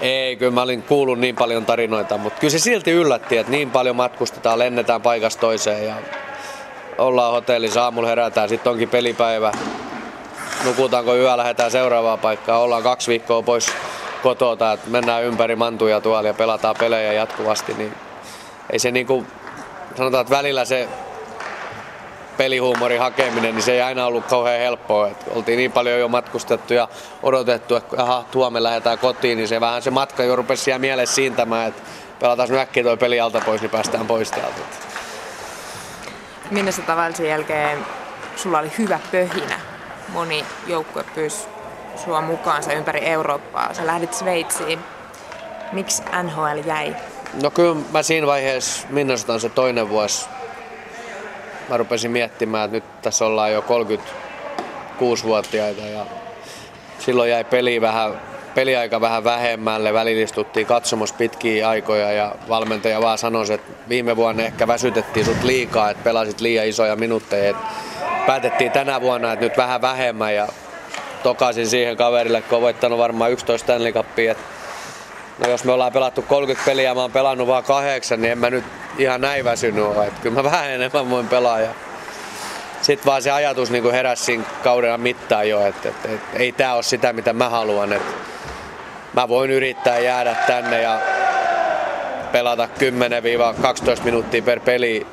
Ei, 0.00 0.36
kyllä 0.36 0.52
mä 0.52 0.62
olin 0.62 0.82
kuullut 0.82 1.18
niin 1.18 1.36
paljon 1.36 1.66
tarinoita, 1.66 2.18
mutta 2.18 2.40
kyllä 2.40 2.50
se 2.50 2.58
silti 2.58 2.90
yllätti, 2.90 3.38
että 3.38 3.50
niin 3.50 3.70
paljon 3.70 3.96
matkustetaan, 3.96 4.58
lennetään 4.58 5.02
paikasta 5.02 5.40
toiseen 5.40 5.86
ja 5.86 5.94
ollaan 6.98 7.32
hotellissa, 7.32 7.84
aamulla 7.84 8.08
herätään, 8.08 8.48
sitten 8.48 8.72
onkin 8.72 8.88
pelipäivä, 8.88 9.52
nukutaanko 10.64 11.14
yö, 11.14 11.36
lähdetään 11.36 11.70
seuraavaan 11.70 12.18
paikkaan, 12.18 12.60
ollaan 12.60 12.82
kaksi 12.82 13.10
viikkoa 13.10 13.42
pois 13.42 13.72
kotota, 14.22 14.72
että 14.72 14.90
mennään 14.90 15.24
ympäri 15.24 15.56
mantuja 15.56 16.00
tuolla 16.00 16.28
ja 16.28 16.34
pelataan 16.34 16.76
pelejä 16.78 17.12
jatkuvasti, 17.12 17.74
niin 17.74 17.94
ei 18.72 18.78
se 18.78 18.90
niinku 18.90 19.24
sanotaan, 19.94 20.20
että 20.20 20.36
välillä 20.36 20.64
se 20.64 20.88
pelihuumorin 22.36 23.00
hakeminen, 23.00 23.54
niin 23.54 23.62
se 23.62 23.72
ei 23.72 23.82
aina 23.82 24.06
ollut 24.06 24.26
kauhean 24.26 24.58
helppoa. 24.58 25.08
Et 25.08 25.24
oltiin 25.30 25.56
niin 25.56 25.72
paljon 25.72 26.00
jo 26.00 26.08
matkustettu 26.08 26.74
ja 26.74 26.88
odotettu, 27.22 27.76
että 27.76 28.02
aha, 28.02 28.24
tuo 28.30 28.50
me 28.50 28.62
lähdetään 28.62 28.98
kotiin, 28.98 29.38
niin 29.38 29.48
se 29.48 29.60
vähän 29.60 29.82
se 29.82 29.90
matka 29.90 30.24
jo 30.24 30.36
rupesi 30.36 30.62
siellä 30.62 30.78
mielessä 30.78 31.14
siintämään, 31.14 31.68
että 31.68 31.82
pelataan 32.20 32.48
nyt 32.48 32.58
äkkiä 32.58 32.82
tuo 32.82 32.96
peli 32.96 33.20
alta 33.20 33.40
pois, 33.46 33.60
niin 33.60 33.70
päästään 33.70 34.06
pois 34.06 34.30
täältä. 34.30 34.60
Minne 36.50 36.72
tavallisen 36.86 37.28
jälkeen 37.28 37.78
sulla 38.36 38.58
oli 38.58 38.72
hyvä 38.78 39.00
pöhinä? 39.12 39.60
Moni 40.08 40.44
joukkue 40.66 41.04
pyysi 41.14 41.46
sua 42.04 42.20
mukaansa 42.20 42.72
ympäri 42.72 43.06
Eurooppaa. 43.06 43.74
Sä 43.74 43.86
lähdit 43.86 44.14
Sveitsiin. 44.14 44.78
Miksi 45.72 46.02
NHL 46.22 46.66
jäi? 46.66 46.96
No 47.42 47.50
kyllä 47.50 47.76
mä 47.92 48.02
siinä 48.02 48.26
vaiheessa, 48.26 48.86
Minnesotan 48.90 49.40
se 49.40 49.48
toinen 49.48 49.88
vuosi, 49.88 50.26
mä 51.68 51.76
rupesin 51.76 52.10
miettimään, 52.10 52.64
että 52.64 52.74
nyt 52.76 53.02
tässä 53.02 53.26
ollaan 53.26 53.52
jo 53.52 53.64
36-vuotiaita 55.00 55.80
ja 55.80 56.06
silloin 56.98 57.30
jäi 57.30 57.44
peli 57.44 57.80
vähän, 57.80 58.20
peliaika 58.54 59.00
vähän 59.00 59.24
vähemmälle, 59.24 59.92
välillistuttiin 59.92 60.66
katsomos 60.66 61.12
pitkiä 61.12 61.68
aikoja 61.68 62.12
ja 62.12 62.34
valmentaja 62.48 63.00
vaan 63.00 63.18
sanoi, 63.18 63.52
että 63.52 63.72
viime 63.88 64.16
vuonna 64.16 64.42
ehkä 64.42 64.66
väsytettiin 64.66 65.26
sut 65.26 65.42
liikaa, 65.42 65.90
että 65.90 66.04
pelasit 66.04 66.40
liian 66.40 66.66
isoja 66.66 66.96
minuutteja. 66.96 67.50
Että 67.50 67.62
päätettiin 68.26 68.72
tänä 68.72 69.00
vuonna, 69.00 69.32
että 69.32 69.44
nyt 69.44 69.56
vähän 69.56 69.82
vähemmän 69.82 70.34
ja 70.34 70.48
tokasin 71.22 71.66
siihen 71.66 71.96
kaverille, 71.96 72.42
kun 72.42 72.56
on 72.56 72.62
voittanut 72.62 72.98
varmaan 72.98 73.32
11 73.32 73.64
Stanley 73.64 73.92
Cupia, 73.92 74.32
että 74.32 74.44
No 75.38 75.50
jos 75.50 75.64
me 75.64 75.72
ollaan 75.72 75.92
pelattu 75.92 76.22
30 76.22 76.66
peliä 76.66 76.84
ja 76.84 76.94
mä 76.94 77.00
oon 77.00 77.12
pelannut 77.12 77.48
vaan 77.48 77.64
kahdeksan, 77.64 78.22
niin 78.22 78.32
en 78.32 78.38
mä 78.38 78.50
nyt 78.50 78.64
ihan 78.98 79.20
näin 79.20 79.44
väsynyt 79.44 79.84
ole. 79.84 80.06
Että 80.06 80.20
kyllä 80.22 80.34
mä 80.34 80.44
vähän 80.50 80.70
enemmän 80.70 81.10
voin 81.10 81.28
pelaa. 81.28 81.60
Ja 81.60 81.70
sitten 82.82 83.06
vaan 83.06 83.22
se 83.22 83.30
ajatus 83.30 83.70
niin 83.70 83.92
heräsi 83.92 84.24
siinä 84.24 84.44
kauden 84.62 85.00
mittaan 85.00 85.48
jo, 85.48 85.66
että, 85.66 85.88
että, 85.88 86.08
että 86.08 86.38
ei 86.38 86.52
tämä 86.52 86.74
ole 86.74 86.82
sitä, 86.82 87.12
mitä 87.12 87.32
mä 87.32 87.48
haluan. 87.48 87.92
Että 87.92 88.12
mä 89.14 89.28
voin 89.28 89.50
yrittää 89.50 89.98
jäädä 89.98 90.34
tänne 90.46 90.82
ja 90.82 91.00
pelata 92.32 92.68
10-12 94.00 94.04
minuuttia 94.04 94.42
per 94.42 94.60
peli 94.60 95.06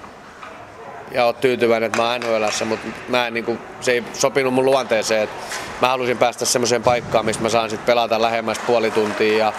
ja 1.14 1.26
oot 1.26 1.42
tyytyväinen, 1.42 1.88
että 1.88 1.98
mä 2.02 2.12
oon 2.12 2.22
NHLssä, 2.22 2.66
mutta 2.66 2.88
mä 3.08 3.28
en, 3.28 3.34
niin 3.34 3.46
kuin, 3.46 3.60
se 3.82 3.92
ei 3.92 4.04
sopinut 4.14 4.54
mun 4.54 4.66
luonteeseen. 4.66 5.24
Että 5.24 5.36
mä 5.82 5.88
halusin 5.88 6.18
päästä 6.18 6.46
semmoiseen 6.46 6.84
paikkaan, 6.84 7.26
missä 7.26 7.42
mä 7.42 7.50
saan 7.50 7.70
sit 7.70 7.86
pelata 7.86 8.22
lähemmäs 8.22 8.60
puoli 8.68 8.92
tuntia 8.92 9.38
ja 9.38 9.54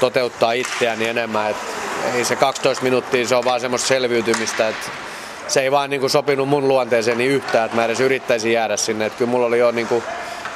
toteuttaa 0.00 0.52
itseäni 0.52 1.08
enemmän. 1.08 1.50
Et 1.50 1.56
ei 2.14 2.24
se 2.24 2.36
12 2.36 2.84
minuuttia, 2.84 3.28
se 3.28 3.36
on 3.36 3.44
vaan 3.44 3.60
semmoista 3.60 3.88
selviytymistä, 3.88 4.68
että 4.68 4.90
se 5.48 5.60
ei 5.60 5.70
vaan 5.70 5.90
niin 5.90 6.00
kuin 6.00 6.10
sopinut 6.10 6.48
mun 6.48 6.68
luonteeseeni 6.68 7.26
yhtään, 7.26 7.64
että 7.64 7.76
mä 7.76 7.84
edes 7.84 8.00
yrittäisin 8.00 8.52
jäädä 8.52 8.76
sinne. 8.76 9.06
Et 9.06 9.14
kyllä 9.14 9.30
mulla 9.30 9.46
oli 9.46 9.58
jo 9.58 9.70
niin 9.70 9.86
kuin 9.86 10.02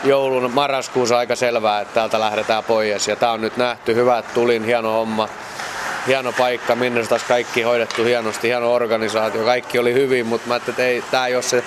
joulun 0.04 0.50
marraskuussa 0.50 1.18
aika 1.18 1.36
selvää, 1.36 1.80
että 1.80 1.94
täältä 1.94 2.20
lähdetään 2.20 2.64
pois. 2.64 3.08
Ja 3.08 3.16
tää 3.16 3.32
on 3.32 3.40
nyt 3.40 3.56
nähty, 3.56 3.94
hyvä, 3.94 4.18
että 4.18 4.34
tulin, 4.34 4.64
hieno 4.64 4.92
homma 4.92 5.28
hieno 6.06 6.32
paikka, 6.32 6.76
minne 6.76 7.06
taas 7.06 7.22
kaikki 7.22 7.62
hoidettu 7.62 8.04
hienosti, 8.04 8.48
hieno 8.48 8.74
organisaatio, 8.74 9.44
kaikki 9.44 9.78
oli 9.78 9.94
hyvin, 9.94 10.26
mutta 10.26 10.48
mä 10.48 10.54
ajattelin, 10.54 10.74
että 10.74 10.86
ei, 10.86 11.02
tää 11.10 11.26
ei 11.26 11.34
ole 11.34 11.42
se, 11.42 11.64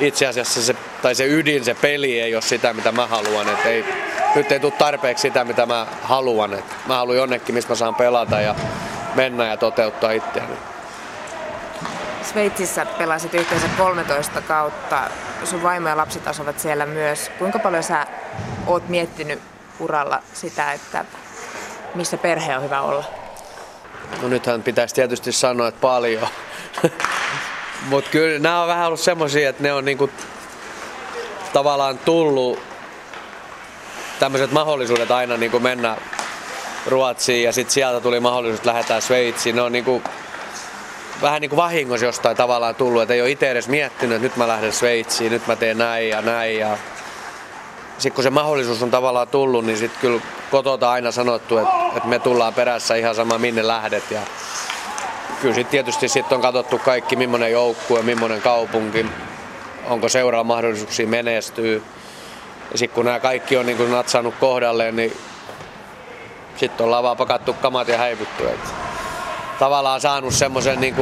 itse 0.00 0.26
asiassa 0.26 0.62
se, 0.62 0.74
tai 1.02 1.14
se 1.14 1.26
ydin, 1.26 1.64
se 1.64 1.74
peli 1.74 2.20
ei 2.20 2.34
ole 2.34 2.42
sitä, 2.42 2.72
mitä 2.72 2.92
mä 2.92 3.06
haluan. 3.06 3.48
Että 3.48 3.68
ei, 3.68 3.84
nyt 4.34 4.52
ei 4.52 4.60
tule 4.60 4.72
tarpeeksi 4.72 5.22
sitä, 5.22 5.44
mitä 5.44 5.66
mä 5.66 5.86
haluan. 6.02 6.54
Että 6.54 6.74
mä 6.86 6.96
haluan 6.96 7.16
jonnekin, 7.16 7.54
missä 7.54 7.70
mä 7.70 7.74
saan 7.74 7.94
pelata 7.94 8.40
ja 8.40 8.54
mennä 9.14 9.46
ja 9.46 9.56
toteuttaa 9.56 10.12
itseäni. 10.12 10.54
Sveitsissä 12.22 12.86
pelasit 12.86 13.34
yhteensä 13.34 13.68
13 13.78 14.40
kautta. 14.40 15.10
Sun 15.44 15.62
vaimo 15.62 15.88
ja 15.88 15.96
lapset 15.96 16.28
asuvat 16.28 16.60
siellä 16.60 16.86
myös. 16.86 17.30
Kuinka 17.38 17.58
paljon 17.58 17.82
sä 17.82 18.06
oot 18.66 18.88
miettinyt 18.88 19.40
uralla 19.80 20.22
sitä, 20.32 20.72
että 20.72 21.04
missä 21.94 22.16
perhe 22.16 22.56
on 22.56 22.62
hyvä 22.62 22.80
olla? 22.80 23.23
No 24.22 24.28
nythän 24.28 24.62
pitäisi 24.62 24.94
tietysti 24.94 25.32
sanoa, 25.32 25.68
että 25.68 25.80
paljon. 25.80 26.28
Mutta 27.90 28.10
kyllä 28.10 28.38
nämä 28.38 28.62
on 28.62 28.68
vähän 28.68 28.86
ollut 28.86 29.00
semmoisia, 29.00 29.48
että 29.48 29.62
ne 29.62 29.72
on 29.72 29.84
niinku 29.84 30.10
tavallaan 31.52 31.98
tullut 31.98 32.58
tämmöiset 34.18 34.52
mahdollisuudet 34.52 35.10
aina 35.10 35.36
niinku 35.36 35.60
mennä 35.60 35.96
Ruotsiin 36.86 37.44
ja 37.44 37.52
sitten 37.52 37.74
sieltä 37.74 38.00
tuli 38.00 38.20
mahdollisuus, 38.20 38.58
että 38.58 38.70
lähdetään 38.70 39.02
Sveitsiin. 39.02 39.56
Ne 39.56 39.62
on 39.62 39.72
niinku 39.72 40.02
vähän 41.22 41.40
niin 41.40 41.50
kuin 41.50 41.56
vahingossa 41.56 42.06
jostain 42.06 42.36
tavallaan 42.36 42.74
tullut, 42.74 43.02
että 43.02 43.14
ei 43.14 43.22
ole 43.22 43.30
itse 43.30 43.50
edes 43.50 43.68
miettinyt, 43.68 44.16
että 44.16 44.26
nyt 44.26 44.36
mä 44.36 44.48
lähden 44.48 44.72
Sveitsiin, 44.72 45.32
nyt 45.32 45.46
mä 45.46 45.56
teen 45.56 45.78
näin 45.78 46.08
ja 46.08 46.22
näin. 46.22 46.58
Ja 46.58 46.78
sitten 47.98 48.12
kun 48.12 48.24
se 48.24 48.30
mahdollisuus 48.30 48.82
on 48.82 48.90
tavallaan 48.90 49.28
tullut, 49.28 49.66
niin 49.66 49.78
sitten 49.78 50.00
kyllä 50.00 50.20
kotota 50.50 50.90
aina 50.90 51.10
sanottu, 51.10 51.58
että, 51.58 51.72
että 51.96 52.08
me 52.08 52.18
tullaan 52.18 52.54
perässä 52.54 52.94
ihan 52.94 53.14
sama 53.14 53.38
minne 53.38 53.66
lähdet. 53.66 54.10
Ja 54.10 54.20
kyllä 55.40 55.54
sitten 55.54 55.70
tietysti 55.70 56.08
sit 56.08 56.32
on 56.32 56.40
katsottu 56.40 56.78
kaikki, 56.78 57.16
millainen 57.16 57.52
joukkue, 57.52 58.02
millainen 58.02 58.42
kaupunki, 58.42 59.06
onko 59.88 60.08
seuraa 60.08 60.44
mahdollisuuksia 60.44 61.06
menestyä. 61.06 61.80
Ja 62.72 62.78
sitten 62.78 62.94
kun 62.94 63.04
nämä 63.04 63.20
kaikki 63.20 63.56
on 63.56 63.66
niin 63.66 63.78
kuin 63.78 63.90
natsannut 63.90 64.34
kohdalleen, 64.40 64.96
niin 64.96 65.16
sitten 66.56 66.86
ollaan 66.86 67.02
vaan 67.02 67.16
pakattu 67.16 67.52
kamat 67.52 67.88
ja 67.88 67.98
häivytty. 67.98 68.48
Et 68.48 68.60
tavallaan 69.58 70.00
saanut 70.00 70.34
semmoisen 70.34 70.80
niin 70.80 70.94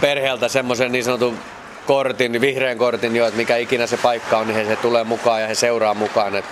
perheeltä 0.00 0.48
semmoisen 0.48 0.92
niin 0.92 1.04
sanotun 1.04 1.38
kortin, 1.86 2.40
vihreän 2.40 2.78
kortin 2.78 3.16
jo, 3.16 3.26
että 3.26 3.36
mikä 3.36 3.56
ikinä 3.56 3.86
se 3.86 3.96
paikka 3.96 4.38
on, 4.38 4.46
niin 4.46 4.56
he 4.56 4.64
se 4.64 4.76
tulee 4.76 5.04
mukaan 5.04 5.40
ja 5.40 5.48
he 5.48 5.54
seuraa 5.54 5.94
mukaan. 5.94 6.36
Et 6.36 6.44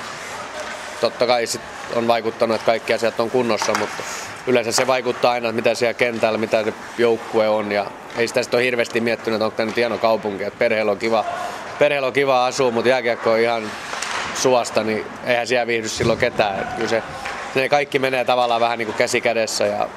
totta 1.01 1.27
kai 1.27 1.47
sit 1.47 1.61
on 1.95 2.09
vaikuttanut, 2.09 2.55
että 2.55 2.67
kaikki 2.67 2.95
asiat 2.95 3.21
on 3.21 3.31
kunnossa, 3.31 3.73
mutta 3.79 4.03
yleensä 4.47 4.73
se 4.73 4.87
vaikuttaa 4.87 5.33
aina, 5.33 5.49
että 5.49 5.63
mitä 5.63 5.75
siellä 5.75 5.95
kentällä, 5.95 6.39
mitä 6.39 6.65
se 6.65 6.73
joukkue 6.99 7.49
on. 7.49 7.73
Ja 7.73 7.87
ei 8.17 8.29
sitä 8.29 8.43
sitten 8.43 8.59
ole 8.59 8.65
hirveästi 8.65 9.01
miettinyt, 9.01 9.37
että 9.37 9.45
onko 9.45 9.57
tämä 9.57 9.67
nyt 9.67 9.77
hieno 9.77 9.99
kaupunki, 9.99 10.45
että 10.45 10.59
perheellä 10.59 10.93
on 10.93 10.99
kiva, 10.99 11.25
perheellä 11.79 12.07
on 12.07 12.13
kiva 12.13 12.47
asua, 12.47 12.71
mutta 12.71 12.89
jääkiekko 12.89 13.33
on 13.33 13.39
ihan 13.39 13.71
suosta, 14.35 14.85
niin 14.85 15.07
eihän 15.27 15.47
siellä 15.47 15.67
viihdy 15.67 15.89
silloin 15.89 16.19
ketään. 16.19 16.61
Et 16.61 16.75
kyllä 16.75 16.89
se, 16.89 17.03
ne 17.55 17.69
kaikki 17.69 17.99
menee 17.99 18.25
tavallaan 18.25 18.61
vähän 18.61 18.79
niin 18.79 18.87
kuin 18.87 18.97
käsi 18.97 19.21
kädessä 19.21 19.67
ja 19.67 19.89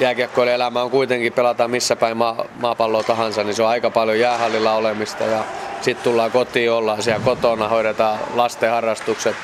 jääkiekkoilun 0.00 0.54
elämä 0.54 0.82
on 0.82 0.90
kuitenkin, 0.90 1.32
pelataan 1.32 1.70
missä 1.70 1.96
päin 1.96 2.16
maa, 2.16 2.44
maapalloa 2.60 3.02
tahansa, 3.02 3.44
niin 3.44 3.54
se 3.54 3.62
on 3.62 3.68
aika 3.68 3.90
paljon 3.90 4.18
jäähallilla 4.18 4.72
olemista 4.72 5.24
ja 5.24 5.44
sitten 5.80 6.04
tullaan 6.04 6.30
kotiin, 6.30 6.72
ollaan 6.72 7.02
siellä 7.02 7.24
kotona, 7.24 7.68
hoidetaan 7.68 8.18
lasten 8.34 8.70
harrastukset, 8.70 9.36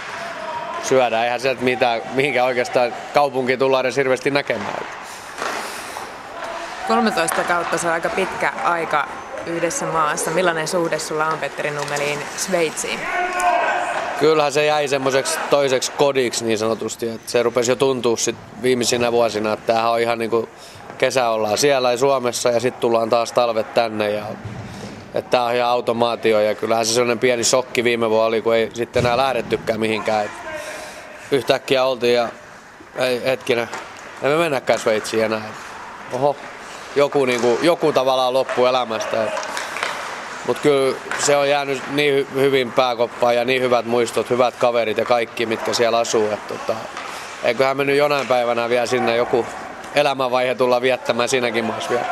syödään. 0.83 1.25
Eihän 1.25 1.41
se, 1.41 1.57
mitä, 1.61 2.01
mihinkään 2.15 2.47
oikeastaan 2.47 2.93
kaupunkiin 3.15 3.59
tullaan 3.59 3.85
edes 3.85 3.97
hirveästi 3.97 4.31
näkemään. 4.31 4.87
13 6.89 7.45
kautta 7.45 7.79
se 7.79 7.87
on 7.87 7.93
aika 7.93 8.09
pitkä 8.09 8.53
aika 8.65 9.09
yhdessä 9.47 9.87
maassa. 9.87 10.31
Millainen 10.31 10.69
suhde 10.69 10.99
sulla 10.99 11.27
on 11.27 11.39
Petteri 11.39 11.71
Nummeliin 11.71 12.19
Sveitsiin? 12.37 13.01
Kyllähän 14.21 14.53
se 14.53 14.65
jäi 14.65 14.89
semmoiseksi 14.89 15.39
toiseksi 15.51 15.93
kodiksi 15.93 16.45
niin 16.45 16.59
sanotusti. 16.59 17.09
Että 17.09 17.31
se 17.31 17.43
rupesi 17.43 17.71
jo 17.71 17.77
tuntua 17.77 18.17
sit 18.17 18.37
viimeisinä 18.63 19.13
vuosina, 19.13 19.53
että 19.53 19.67
tämähän 19.67 19.91
on 19.91 20.01
ihan 20.01 20.19
niin 20.19 20.31
kuin 20.31 20.49
kesä 20.99 21.29
ollaan 21.29 21.59
siellä 21.59 21.91
ja 21.91 21.99
Suomessa 21.99 22.51
ja 22.51 22.61
sitten 22.61 22.81
tullaan 22.81 23.11
taas 23.11 23.33
talvet 23.33 23.75
tänne. 23.75 24.11
Ja, 24.11 24.25
että 25.15 25.31
tämä 25.31 25.45
on 25.45 25.55
ihan 25.55 25.71
automaatio 25.71 26.41
ja 26.41 26.55
kyllähän 26.55 26.87
se 26.87 26.93
sellainen 26.93 27.19
pieni 27.19 27.45
shokki 27.45 27.85
viime 27.85 28.11
vuonna 28.11 28.27
oli, 28.27 28.43
kun 28.43 28.55
ei 28.55 28.71
sitten 28.75 29.05
enää 29.05 29.17
lähdettykään 29.17 29.81
mihinkään. 29.81 30.25
Et 30.25 30.31
yhtäkkiä 31.31 31.85
oltiin 31.85 32.15
ja 32.15 32.29
ei, 32.99 33.25
hetkinen, 33.25 33.69
emme 34.23 34.37
mennäkään 34.37 34.79
Sveitsiin 34.79 35.25
enää. 35.25 35.53
Oho, 36.13 36.37
joku, 36.97 37.25
niin 37.25 37.41
kuin, 37.41 37.59
joku 37.63 37.93
tavallaan 37.93 38.33
loppu 38.33 38.67
elämästä. 38.67 39.25
Et 39.25 39.31
mutta 40.47 40.63
kyllä 40.63 40.97
se 41.19 41.37
on 41.37 41.49
jäänyt 41.49 41.83
niin 41.91 42.27
hyvin 42.35 42.73
pääkoppaan 42.73 43.37
ja 43.37 43.45
niin 43.45 43.63
hyvät 43.63 43.87
muistot, 43.87 44.31
hyvät 44.31 44.57
kaverit 44.57 44.99
ja 44.99 45.05
kaikki, 45.05 45.47
mitkä 45.47 45.73
siellä 45.73 45.99
asuu. 45.99 46.31
Et 46.31 46.49
tota, 46.49 46.75
eiköhän 47.45 47.77
me 47.77 47.85
nyt 47.85 47.97
jonain 47.97 48.27
päivänä 48.27 48.69
vielä 48.69 48.87
sinne 48.87 49.17
joku 49.17 49.47
elämänvaihe 49.95 50.55
tulla 50.55 50.81
viettämään 50.81 51.29
siinäkin 51.29 51.65
maassa 51.65 51.91
vielä. 51.91 52.07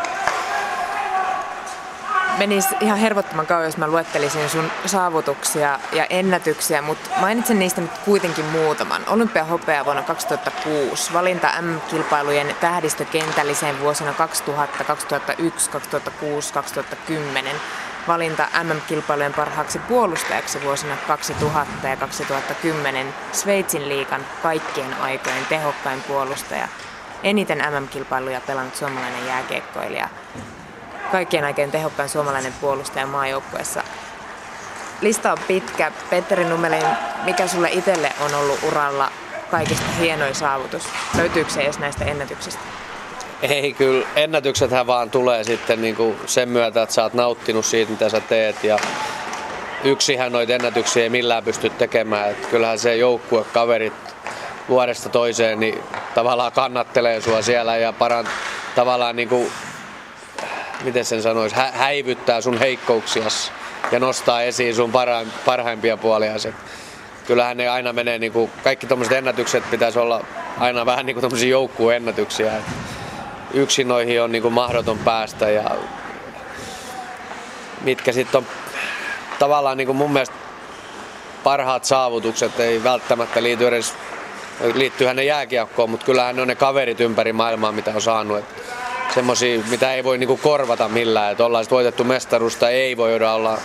Menisi 2.39 2.69
ihan 2.81 2.99
hervottoman 2.99 3.47
kauan, 3.47 3.65
jos 3.65 3.77
mä 3.77 3.89
luettelisin 3.89 4.49
sun 4.49 4.71
saavutuksia 4.87 5.79
ja 5.93 6.07
ennätyksiä, 6.11 6.83
mutta 6.83 7.11
mainitsen 7.21 7.59
niistä 7.59 7.81
nyt 7.81 7.99
kuitenkin 8.05 8.45
muutaman. 8.45 9.03
Olympiahopea 9.09 9.85
vuonna 9.85 10.03
2006, 10.03 11.13
valinta 11.13 11.63
M-kilpailujen 11.63 12.55
tähdistökentälliseen 12.61 13.81
vuosina 13.81 14.13
2000, 14.13 14.85
2001, 14.85 15.71
2006, 15.71 16.53
2010, 16.53 17.57
valinta 18.09 18.49
MM-kilpailujen 18.63 19.35
parhaaksi 19.35 19.79
puolustajaksi 19.79 20.63
vuosina 20.63 20.97
2000 21.07 21.89
ja 21.89 21.97
2010 21.97 23.15
Sveitsin 23.33 23.89
liikan 23.89 24.27
kaikkien 24.43 24.95
aikojen 24.95 25.47
tehokkain 25.47 26.03
puolustaja. 26.03 26.69
Eniten 27.23 27.59
MM-kilpailuja 27.59 28.41
pelannut 28.41 28.77
suomalainen 28.77 29.27
jääkiekkoilija. 29.27 30.09
Kaikkien 31.13 31.45
aikojen 31.45 31.71
tehokkain 31.71 32.09
suomalainen 32.09 32.53
puolustaja 32.61 33.07
maajoukkueessa. 33.07 33.83
Lista 35.01 35.33
on 35.33 35.39
pitkä. 35.49 35.93
Petteri 36.11 36.45
Nummelin, 36.45 36.87
mikä 37.25 37.47
sulle 37.47 37.71
itselle 37.71 38.13
on 38.21 38.35
ollut 38.35 38.63
uralla 38.63 39.13
kaikista 39.51 39.87
hienoin 40.01 40.35
saavutus? 40.35 40.89
Löytyykö 41.17 41.51
se 41.51 41.63
edes 41.63 41.79
näistä 41.79 42.05
ennätyksistä? 42.05 42.63
Ei, 43.49 43.73
kyllä 43.73 44.07
ennätyksethän 44.17 44.87
vaan 44.87 45.11
tulee 45.11 45.45
sitten 45.45 45.83
niin 45.83 45.97
kuin 45.97 46.17
sen 46.27 46.49
myötä, 46.49 46.83
että 46.83 46.95
sä 46.95 47.03
oot 47.03 47.15
nauttinut 47.15 47.67
siitä, 47.67 47.93
mitä 47.93 48.09
sä 48.09 48.21
teet. 48.21 48.65
Ja 48.65 48.79
yksihän 49.85 50.33
noita 50.33 50.53
ennätyksiä 50.53 51.03
ei 51.03 51.09
millään 51.09 51.45
pysty 51.45 51.71
tekemään. 51.71 52.31
Että 52.31 52.49
kyllähän 52.49 52.79
se 52.79 52.97
joukkue, 52.97 53.45
kaverit 53.53 53.93
vuodesta 54.69 55.09
toiseen, 55.09 55.61
niin 55.61 55.79
tavallaan 56.15 56.53
kannattelee 56.53 57.21
sua 57.21 57.43
siellä 57.43 57.77
ja 57.77 57.93
paran, 57.93 58.29
tavallaan 58.75 59.17
niin 59.17 59.29
kuin, 59.29 59.51
miten 60.85 61.05
sen 61.05 61.23
sanoisi, 61.23 61.57
hä- 61.57 61.73
häivyttää 61.75 62.41
sun 62.41 62.59
heikkouksias 62.59 63.53
ja 63.93 64.01
nostaa 64.01 64.43
esiin 64.43 64.75
sun 64.75 64.93
parhaim- 64.93 65.33
parhaimpia 65.45 65.97
puolia. 65.97 66.35
Kyllähän 67.27 67.57
ne 67.57 67.69
aina 67.69 67.93
menee, 67.93 68.19
niin 68.19 68.33
kuin, 68.33 68.51
kaikki 68.65 68.87
tuommoiset 68.87 69.19
ennätykset 69.19 69.71
pitäisi 69.71 69.99
olla 69.99 70.25
aina 70.59 70.87
vähän 70.87 71.07
niin 71.07 71.17
kuin 71.17 71.49
joukkueen 71.49 71.97
ennätyksiä. 71.97 72.53
Yksin 73.55 73.89
noihin 73.89 74.23
on 74.23 74.33
niin 74.33 74.43
kuin 74.43 74.55
mahdoton 74.55 74.99
päästä 74.99 75.51
ja 75.51 75.71
mitkä 77.81 78.13
sitten 78.13 78.39
on 78.39 78.47
tavallaan 79.39 79.77
niin 79.77 79.87
kuin 79.87 79.97
mun 79.97 80.13
mielestä 80.13 80.35
parhaat 81.45 81.85
saavutukset 81.85 82.61
ei 82.61 82.85
välttämättä 82.85 83.43
liity 83.43 83.69
edes, 83.69 83.95
liittyy 84.75 85.07
hänen 85.07 85.27
jääkiekkoon, 85.27 85.91
mutta 85.91 86.07
kyllähän 86.07 86.37
ne 86.37 86.43
on 86.43 86.49
ne 86.49 86.55
kaverit 86.55 87.01
ympäri 87.01 87.33
maailmaa, 87.33 87.73
mitä 87.73 87.93
on 87.95 88.03
saanut. 88.03 88.45
Semmoisia, 89.15 89.61
mitä 89.71 89.95
ei 89.95 90.05
voi 90.05 90.19
niinku 90.19 90.37
korvata 90.37 90.89
millään. 90.89 91.33
Että 91.33 91.45
ollaan 91.45 91.67
voitettu 91.71 92.05
mestarusta, 92.05 92.71
ei 92.71 92.97
voi 92.97 93.15
olla 93.15 93.59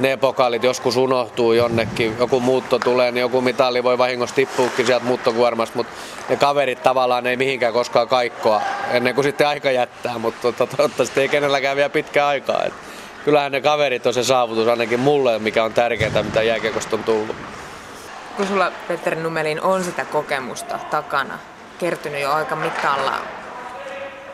ne 0.00 0.16
pokaalit 0.16 0.62
joskus 0.62 0.96
unohtuu 0.96 1.52
jonnekin, 1.52 2.16
joku 2.18 2.40
muutto 2.40 2.78
tulee, 2.78 3.10
niin 3.10 3.20
joku 3.20 3.40
mitalli 3.40 3.82
voi 3.82 3.98
vahingossa 3.98 4.36
tippuukin 4.36 4.86
sieltä 4.86 5.04
muuttokuormasta, 5.04 5.76
mutta 5.76 5.92
ne 6.32 6.36
kaverit 6.36 6.82
tavallaan 6.82 7.26
ei 7.26 7.36
mihinkään 7.36 7.72
koskaan 7.72 8.08
kaikkoa 8.08 8.62
ennen 8.90 9.14
kuin 9.14 9.24
sitten 9.24 9.48
aika 9.48 9.70
jättää, 9.70 10.18
mutta 10.18 10.52
toivottavasti 10.52 11.20
ei 11.20 11.28
kenelläkään 11.28 11.76
vielä 11.76 11.88
pitkä 11.88 12.26
aikaa. 12.26 12.64
Et 12.64 12.72
kyllähän 13.24 13.52
ne 13.52 13.60
kaverit 13.60 14.06
on 14.06 14.14
se 14.14 14.24
saavutus 14.24 14.68
ainakin 14.68 15.00
mulle, 15.00 15.38
mikä 15.38 15.64
on 15.64 15.72
tärkeintä, 15.72 16.22
mitä 16.22 16.42
jääkiekosta 16.42 16.96
on 16.96 17.04
tullut. 17.04 17.36
kun 18.36 18.46
sulla 18.46 18.72
Petteri 18.88 19.16
Numelin 19.16 19.62
on 19.62 19.84
sitä 19.84 20.04
kokemusta 20.04 20.78
takana, 20.90 21.38
kertynyt 21.78 22.20
jo 22.20 22.32
aika 22.32 22.56
mitalla, 22.56 23.18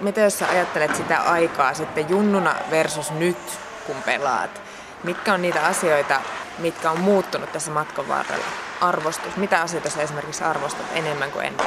mitä 0.01 0.21
jos 0.21 0.39
sä 0.39 0.49
ajattelet 0.49 0.97
sitä 0.97 1.21
aikaa 1.21 1.75
sitten 1.75 2.09
junnuna 2.09 2.55
versus 2.71 3.11
nyt, 3.11 3.39
kun 3.87 3.97
pelaat? 4.07 4.63
Mitkä 5.05 5.35
on 5.35 5.43
niitä 5.43 5.63
asioita, 5.63 6.21
mitkä 6.59 6.91
on 6.91 7.01
muuttunut 7.01 7.53
tässä 7.53 7.71
matkan 7.71 8.09
varrella? 8.09 8.45
Arvostus. 8.81 9.37
Mitä 9.37 9.61
asioita 9.61 9.91
sä 9.91 10.03
esimerkiksi 10.03 10.45
arvostat 10.45 10.87
enemmän 10.95 11.31
kuin 11.31 11.47
ennen? 11.47 11.67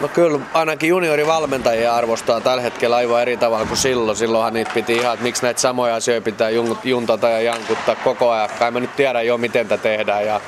No 0.00 0.08
kyllä 0.08 0.40
ainakin 0.54 0.88
juniorivalmentajia 0.88 1.94
arvostaa 1.94 2.40
tällä 2.40 2.62
hetkellä 2.62 2.96
aivan 2.96 3.22
eri 3.22 3.36
tavalla 3.36 3.66
kuin 3.66 3.78
silloin. 3.78 4.16
Silloinhan 4.16 4.52
niitä 4.52 4.70
piti 4.74 4.96
ihan, 4.96 5.14
että 5.14 5.24
miksi 5.24 5.42
näitä 5.42 5.60
samoja 5.60 5.94
asioita 5.94 6.24
pitää 6.24 6.50
juntata 6.84 7.28
ja 7.28 7.40
jankuttaa 7.40 7.94
koko 7.94 8.30
ajan. 8.30 8.48
Kai 8.58 8.70
mä 8.70 8.80
nyt 8.80 8.96
tiedän 8.96 9.26
jo, 9.26 9.38
miten 9.38 9.68
tätä 9.68 9.82
tehdään. 9.82 10.26
Ja 10.26 10.40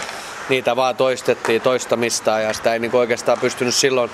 niitä 0.48 0.76
vaan 0.76 0.96
toistettiin 0.96 1.62
toistamista 1.62 2.40
ja 2.40 2.52
sitä 2.52 2.72
ei 2.72 2.78
niin 2.78 2.96
oikeastaan 2.96 3.38
pystynyt 3.38 3.74
silloin 3.74 4.10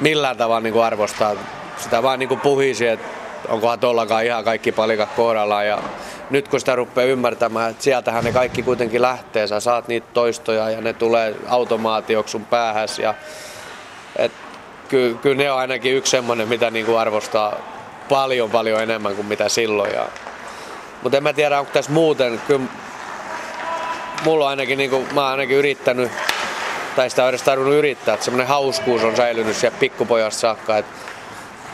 millään 0.00 0.36
tavalla 0.36 0.60
niin 0.60 0.82
arvostaa. 0.82 1.34
Sitä 1.76 2.02
vaan 2.02 2.18
niin 2.18 2.40
puhisi, 2.40 2.86
että 2.86 3.23
onkohan 3.48 3.80
tuollakaan 3.80 4.24
ihan 4.24 4.44
kaikki 4.44 4.72
palikat 4.72 5.08
kohdallaan. 5.16 5.66
Ja 5.66 5.78
nyt 6.30 6.48
kun 6.48 6.60
sitä 6.60 6.76
rupeaa 6.76 7.06
ymmärtämään, 7.06 7.70
että 7.70 7.82
sieltähän 7.82 8.24
ne 8.24 8.32
kaikki 8.32 8.62
kuitenkin 8.62 9.02
lähtee, 9.02 9.46
sä 9.46 9.60
saat 9.60 9.88
niitä 9.88 10.06
toistoja 10.14 10.70
ja 10.70 10.80
ne 10.80 10.92
tulee 10.92 11.34
automaatioksi 11.48 12.32
sun 12.32 12.44
päähäs. 12.44 12.98
Ja, 12.98 13.14
et, 14.16 14.32
kyllä, 14.88 15.18
kyllä 15.18 15.36
ne 15.36 15.52
on 15.52 15.58
ainakin 15.58 15.94
yksi 15.94 16.10
semmoinen, 16.10 16.48
mitä 16.48 16.70
niin 16.70 16.86
kuin 16.86 16.98
arvostaa 16.98 17.54
paljon 18.08 18.50
paljon 18.50 18.82
enemmän 18.82 19.14
kuin 19.14 19.26
mitä 19.26 19.48
silloin. 19.48 19.94
Ja, 19.94 20.06
mutta 21.02 21.16
en 21.16 21.22
mä 21.22 21.32
tiedä, 21.32 21.60
onko 21.60 21.72
tässä 21.72 21.92
muuten, 21.92 22.40
kyllä 22.46 22.64
mulla 24.24 24.44
on 24.44 24.50
ainakin, 24.50 24.78
niin 24.78 24.90
kuin, 24.90 25.06
mä 25.14 25.20
oon 25.20 25.30
ainakin 25.30 25.56
yrittänyt, 25.56 26.10
tai 26.96 27.10
sitä 27.10 27.22
on 27.22 27.28
edes 27.28 27.42
tarvinnut 27.42 27.74
yrittää, 27.74 28.14
että 28.14 28.24
semmoinen 28.24 28.46
hauskuus 28.46 29.04
on 29.04 29.16
säilynyt 29.16 29.56
siellä 29.56 29.78
pikkupojasta 29.78 30.40
saakka, 30.40 30.78
että 30.78 30.92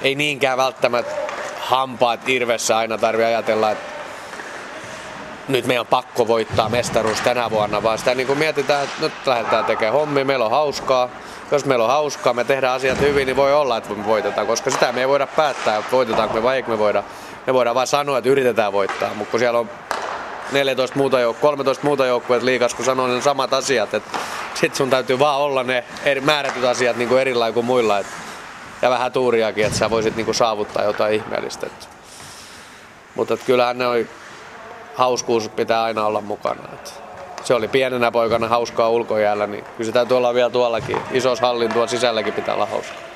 ei 0.03 0.15
niinkään 0.15 0.59
välttämättä 0.59 1.30
hampaat 1.71 2.29
irvessä 2.29 2.77
aina 2.77 2.99
tarvi 2.99 3.25
ajatella, 3.25 3.71
että 3.71 3.93
nyt 5.49 5.67
meidän 5.67 5.81
on 5.81 5.87
pakko 5.87 6.29
voittaa 6.29 6.69
mestaruus 6.69 7.21
tänä 7.21 7.51
vuonna, 7.51 7.83
vaan 7.83 7.99
sitä 7.99 8.15
niin 8.15 8.27
kuin 8.27 8.39
mietitään, 8.39 8.85
että 8.85 9.03
nyt 9.03 9.13
lähdetään 9.27 9.65
tekemään 9.65 9.93
hommia, 9.93 10.25
meillä 10.25 10.45
on 10.45 10.51
hauskaa. 10.51 11.09
Jos 11.51 11.65
meillä 11.65 11.85
on 11.85 11.91
hauskaa, 11.91 12.33
me 12.33 12.45
tehdään 12.45 12.75
asiat 12.75 13.01
hyvin, 13.01 13.27
niin 13.27 13.37
voi 13.37 13.55
olla, 13.55 13.77
että 13.77 13.95
me 13.95 14.07
voitetaan, 14.07 14.47
koska 14.47 14.71
sitä 14.71 14.93
me 14.93 15.01
ei 15.01 15.09
voida 15.09 15.27
päättää, 15.27 15.77
että 15.77 15.91
voitetaanko 15.93 16.35
me 16.35 16.43
vai 16.43 16.57
eikö 16.57 16.71
me 16.71 16.79
voida. 16.79 17.03
Me 17.47 17.55
voidaan 17.55 17.75
vain 17.75 17.87
sanoa, 17.87 18.19
että 18.19 18.31
yritetään 18.31 18.73
voittaa, 18.73 19.15
mutta 19.15 19.31
kun 19.31 19.41
siellä 19.41 19.59
on 19.59 19.71
14 20.53 20.97
muuta 20.97 21.17
jouk- 21.17 21.41
13 21.41 21.85
muuta 21.85 22.07
joukkueet 22.07 22.43
liikas, 22.43 22.75
kun 22.75 22.85
sanoo 22.85 23.07
ne 23.07 23.23
samat 23.23 23.53
asiat, 23.53 23.95
että 23.95 24.19
sit 24.55 24.75
sun 24.75 24.91
täytyy 24.91 25.19
vaan 25.19 25.39
olla 25.39 25.63
ne 25.63 25.85
eri, 26.05 26.21
määrätyt 26.21 26.65
asiat 26.65 26.97
niin 26.97 27.09
kuin 27.09 27.21
erilainen 27.21 27.55
kuin 27.55 27.67
muilla. 27.67 27.99
Et, 27.99 28.07
ja 28.83 28.91
vähän 28.91 29.13
tuuriakin, 29.13 29.67
että 29.67 29.79
sä 29.79 29.91
voisit 29.91 30.17
niin 30.17 30.25
kuin 30.25 30.35
saavuttaa 30.35 30.85
jotain 30.85 31.15
ihmeellistä. 31.15 31.67
Et. 31.67 31.89
Mutta 33.15 33.35
et 33.35 33.43
kyllähän 33.47 33.79
ne 33.79 33.87
oli, 33.87 34.09
hauskuus 34.95 35.49
pitää 35.49 35.83
aina 35.83 36.07
olla 36.07 36.21
mukana. 36.21 36.63
Et 36.73 37.03
se 37.45 37.55
oli 37.55 37.69
pienenä 37.69 38.11
poikana 38.11 38.49
hauskaa 38.49 38.89
ulkojäällä, 38.89 39.47
niin 39.47 39.65
kyllä 39.65 39.85
se 39.85 39.93
täytyy 39.93 40.17
olla 40.17 40.35
vielä 40.35 40.51
tuollakin. 40.51 40.97
Isos 41.11 41.41
hallin 41.41 41.73
tuolla 41.73 41.89
sisälläkin 41.89 42.33
pitää 42.33 42.55
olla 42.55 42.67
hauskaa. 42.67 43.11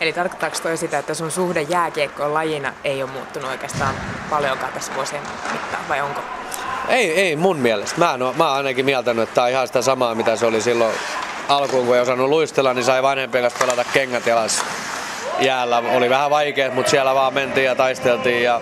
Eli 0.00 0.12
tarkoittaako 0.12 0.56
toi 0.62 0.76
sitä, 0.76 0.98
että 0.98 1.14
sun 1.14 1.30
suhde 1.30 1.62
jääkiekkoon 1.62 2.34
lajina 2.34 2.72
ei 2.84 3.02
ole 3.02 3.10
muuttunut 3.10 3.50
oikeastaan 3.50 3.94
paljonkaan 4.30 4.72
tässä 4.72 4.94
vuosien 4.94 5.22
mittaan, 5.52 5.88
vai 5.88 6.00
onko? 6.00 6.20
Ei, 6.88 7.20
ei 7.20 7.36
mun 7.36 7.56
mielestä. 7.56 7.98
Mä, 7.98 8.16
no, 8.16 8.34
mä 8.38 8.48
oon 8.48 8.56
ainakin 8.56 8.84
mieltänyt, 8.84 9.22
että 9.22 9.34
tämä 9.34 9.44
on 9.44 9.50
ihan 9.50 9.66
sitä 9.66 9.82
samaa, 9.82 10.14
mitä 10.14 10.36
se 10.36 10.46
oli 10.46 10.60
silloin 10.60 10.94
alkuun, 11.48 11.86
kun 11.86 11.94
ei 11.94 12.00
osannut 12.00 12.28
luistella, 12.28 12.74
niin 12.74 12.84
sai 12.84 13.02
vanhempien 13.02 13.44
kanssa 13.44 13.66
pelata 13.66 13.84
kengät 13.92 14.26
jalas 14.26 14.64
jäällä. 15.40 15.78
Oli 15.78 16.10
vähän 16.10 16.30
vaikea, 16.30 16.70
mutta 16.70 16.90
siellä 16.90 17.14
vaan 17.14 17.34
mentiin 17.34 17.64
ja 17.64 17.74
taisteltiin 17.74 18.42
ja 18.42 18.60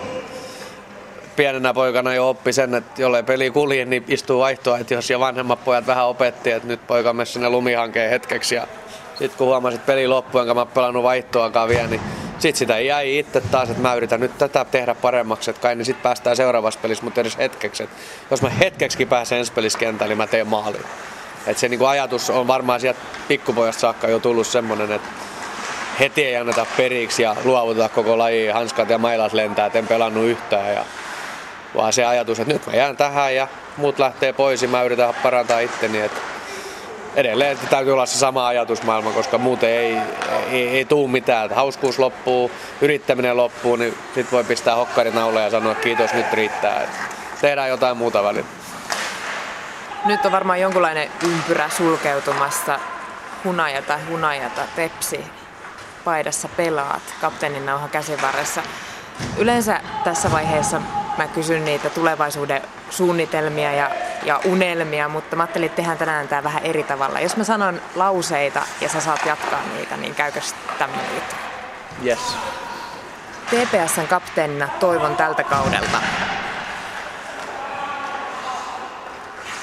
pienenä 1.35 1.73
poikana 1.73 2.13
jo 2.13 2.29
oppi 2.29 2.53
sen, 2.53 2.75
että 2.75 3.01
jollei 3.01 3.23
peli 3.23 3.51
kulje, 3.51 3.85
niin 3.85 4.05
istuu 4.07 4.39
vaihtoa, 4.39 4.77
että 4.77 4.93
jos 4.93 5.09
ja 5.09 5.19
vanhemmat 5.19 5.63
pojat 5.65 5.87
vähän 5.87 6.07
opetti, 6.07 6.51
että 6.51 6.67
nyt 6.67 6.87
poika 6.87 7.13
mene 7.13 7.25
sinne 7.25 7.49
lumihankeen 7.49 8.09
hetkeksi 8.09 8.55
ja 8.55 8.67
sitten 9.09 9.37
kun 9.37 9.47
huomasin, 9.47 9.79
että 9.79 9.91
peli 9.91 10.07
loppui, 10.07 10.41
enkä 10.41 10.53
mä 10.53 10.65
pelannut 10.65 11.03
vaihtoakaan 11.03 11.69
vielä, 11.69 11.87
niin 11.87 12.01
sitten 12.39 12.59
sitä 12.59 12.79
jäi 12.79 13.19
itse 13.19 13.41
taas, 13.41 13.69
että 13.69 13.81
mä 13.81 13.93
yritän 13.95 14.19
nyt 14.19 14.37
tätä 14.37 14.65
tehdä 14.65 14.95
paremmaksi, 14.95 15.49
että 15.49 15.61
kai 15.61 15.75
niin 15.75 15.85
sitten 15.85 16.03
päästään 16.03 16.35
seuraavassa 16.35 16.79
pelissä, 16.79 17.03
mutta 17.03 17.21
edes 17.21 17.37
hetkeksi. 17.37 17.83
Että 17.83 17.95
jos 18.31 18.41
mä 18.41 18.49
hetkeksi 18.49 19.05
pääsen 19.05 19.37
ensi 19.37 19.51
pelissä 19.51 19.79
niin 19.79 20.17
mä 20.17 20.27
teen 20.27 20.47
maalin. 20.47 20.85
Että 21.47 21.59
se 21.59 21.69
niinku 21.69 21.85
ajatus 21.85 22.29
on 22.29 22.47
varmaan 22.47 22.79
sieltä 22.79 22.99
pikkupojasta 23.27 23.81
saakka 23.81 24.07
jo 24.07 24.19
tullut 24.19 24.47
semmoinen, 24.47 24.91
että 24.91 25.09
heti 25.99 26.25
ei 26.25 26.37
anneta 26.37 26.65
periksi 26.77 27.23
ja 27.23 27.35
luovuteta 27.43 27.89
koko 27.89 28.17
laji, 28.17 28.47
hanskat 28.47 28.89
ja 28.89 28.97
mailat 28.97 29.33
lentää, 29.33 29.65
että 29.65 29.79
en 29.79 29.87
pelannut 29.87 30.25
yhtään. 30.25 30.73
Ja, 30.73 30.85
vaan 31.75 31.93
se 31.93 32.05
ajatus, 32.05 32.39
että 32.39 32.53
nyt 32.53 32.67
mä 32.67 32.73
jään 32.73 32.97
tähän 32.97 33.35
ja 33.35 33.47
muut 33.77 33.99
lähtee 33.99 34.33
pois 34.33 34.61
ja 34.61 34.67
mä 34.67 34.83
yritän 34.83 35.13
parantaa 35.23 35.59
itteni. 35.59 36.01
Että 36.01 36.21
edelleen 37.15 37.57
täytyy 37.69 37.93
olla 37.93 38.05
se 38.05 38.17
sama 38.17 38.47
ajatusmaailma, 38.47 39.11
koska 39.11 39.37
muuten 39.37 39.69
ei, 39.69 39.97
ei, 40.51 40.67
ei 40.67 40.85
tuu 40.85 41.07
mitään. 41.07 41.45
Että 41.45 41.55
hauskuus 41.55 41.99
loppuu, 41.99 42.51
yrittäminen 42.81 43.37
loppuu, 43.37 43.75
niin 43.75 43.97
sitten 44.05 44.31
voi 44.31 44.43
pistää 44.43 44.75
hokkarin 44.75 45.15
naule 45.15 45.41
ja 45.41 45.49
sanoa 45.49 45.75
kiitos, 45.75 46.13
nyt 46.13 46.33
riittää. 46.33 46.83
Että 46.83 46.97
tehdään 47.41 47.69
jotain 47.69 47.97
muuta 47.97 48.23
välillä. 48.23 48.64
Nyt 50.05 50.25
on 50.25 50.31
varmaan 50.31 50.61
jonkunlainen 50.61 51.11
ympyrä 51.23 51.69
sulkeutumassa. 51.69 52.79
Hunajata, 53.43 53.99
hunajata, 54.09 54.61
tepsi 54.75 55.25
paidassa 56.03 56.47
pelaat, 56.47 57.01
kapteenin 57.21 57.65
nauha 57.65 57.87
käsivarressa. 57.87 58.63
Yleensä 59.37 59.81
tässä 60.03 60.31
vaiheessa 60.31 60.81
mä 61.17 61.27
kysyn 61.27 61.65
niitä 61.65 61.89
tulevaisuuden 61.89 62.61
suunnitelmia 62.89 63.71
ja, 63.71 63.91
ja 64.23 64.39
unelmia, 64.45 65.09
mutta 65.09 65.35
mä 65.35 65.43
ajattelin, 65.43 65.65
että 65.65 65.75
tehdään 65.75 65.97
tänään 65.97 66.27
tämä 66.27 66.43
vähän 66.43 66.63
eri 66.63 66.83
tavalla. 66.83 67.19
Jos 67.19 67.37
mä 67.37 67.43
sanon 67.43 67.81
lauseita 67.95 68.61
ja 68.81 68.89
sä 68.89 69.01
saat 69.01 69.25
jatkaa 69.25 69.61
niitä, 69.77 69.97
niin 69.97 70.15
käykö 70.15 70.41
tämmöinen 70.79 71.15
juttu? 71.15 71.35
Yes. 72.05 72.37
TPSn 73.45 74.07
kapteenina 74.07 74.67
toivon 74.79 75.15
tältä 75.15 75.43
kaudelta. 75.43 75.97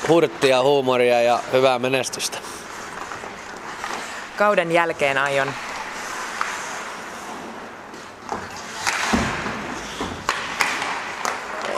Hurttia, 0.09 0.63
huumoria 0.63 1.23
ja 1.23 1.41
hyvää 1.53 1.79
menestystä. 1.79 2.39
Kauden 4.37 4.73
jälkeen 4.73 5.19
aion 5.19 5.53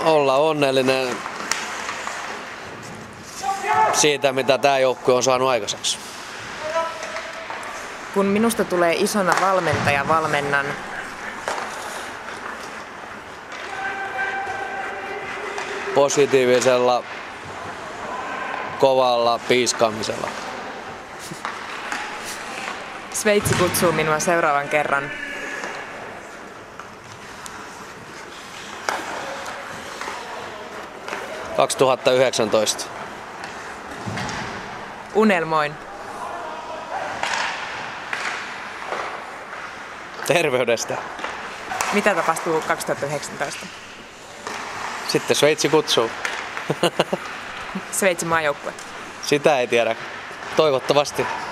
olla 0.05 0.37
onnellinen 0.37 1.17
siitä, 3.93 4.33
mitä 4.33 4.59
tämä 4.59 4.79
joukkue 4.79 5.15
on 5.15 5.23
saanut 5.23 5.49
aikaiseksi. 5.49 5.99
Kun 8.15 8.27
minusta 8.27 8.65
tulee 8.65 8.95
isona 8.95 9.35
valmentaja, 9.41 10.09
valmennan 10.09 10.67
positiivisella, 15.95 17.05
kovalla 18.81 19.41
piiskaamisella. 19.49 20.29
Sveitsi 23.13 23.55
kutsuu 23.55 23.93
minua 23.93 24.21
seuraavan 24.21 24.69
kerran 24.69 25.11
2019. 31.57 32.85
Unelmoin. 35.15 35.75
Terveydestä. 40.27 40.97
Mitä 41.93 42.15
tapahtuu 42.15 42.61
2019? 42.61 43.67
Sitten 45.09 45.37
Sveitsi 45.37 45.69
kutsuu. 45.69 46.11
Sveitsin 47.93 48.29
maajoukkue. 48.29 48.73
Sitä 49.23 49.59
ei 49.59 49.67
tiedä. 49.67 49.97
Toivottavasti. 50.57 51.27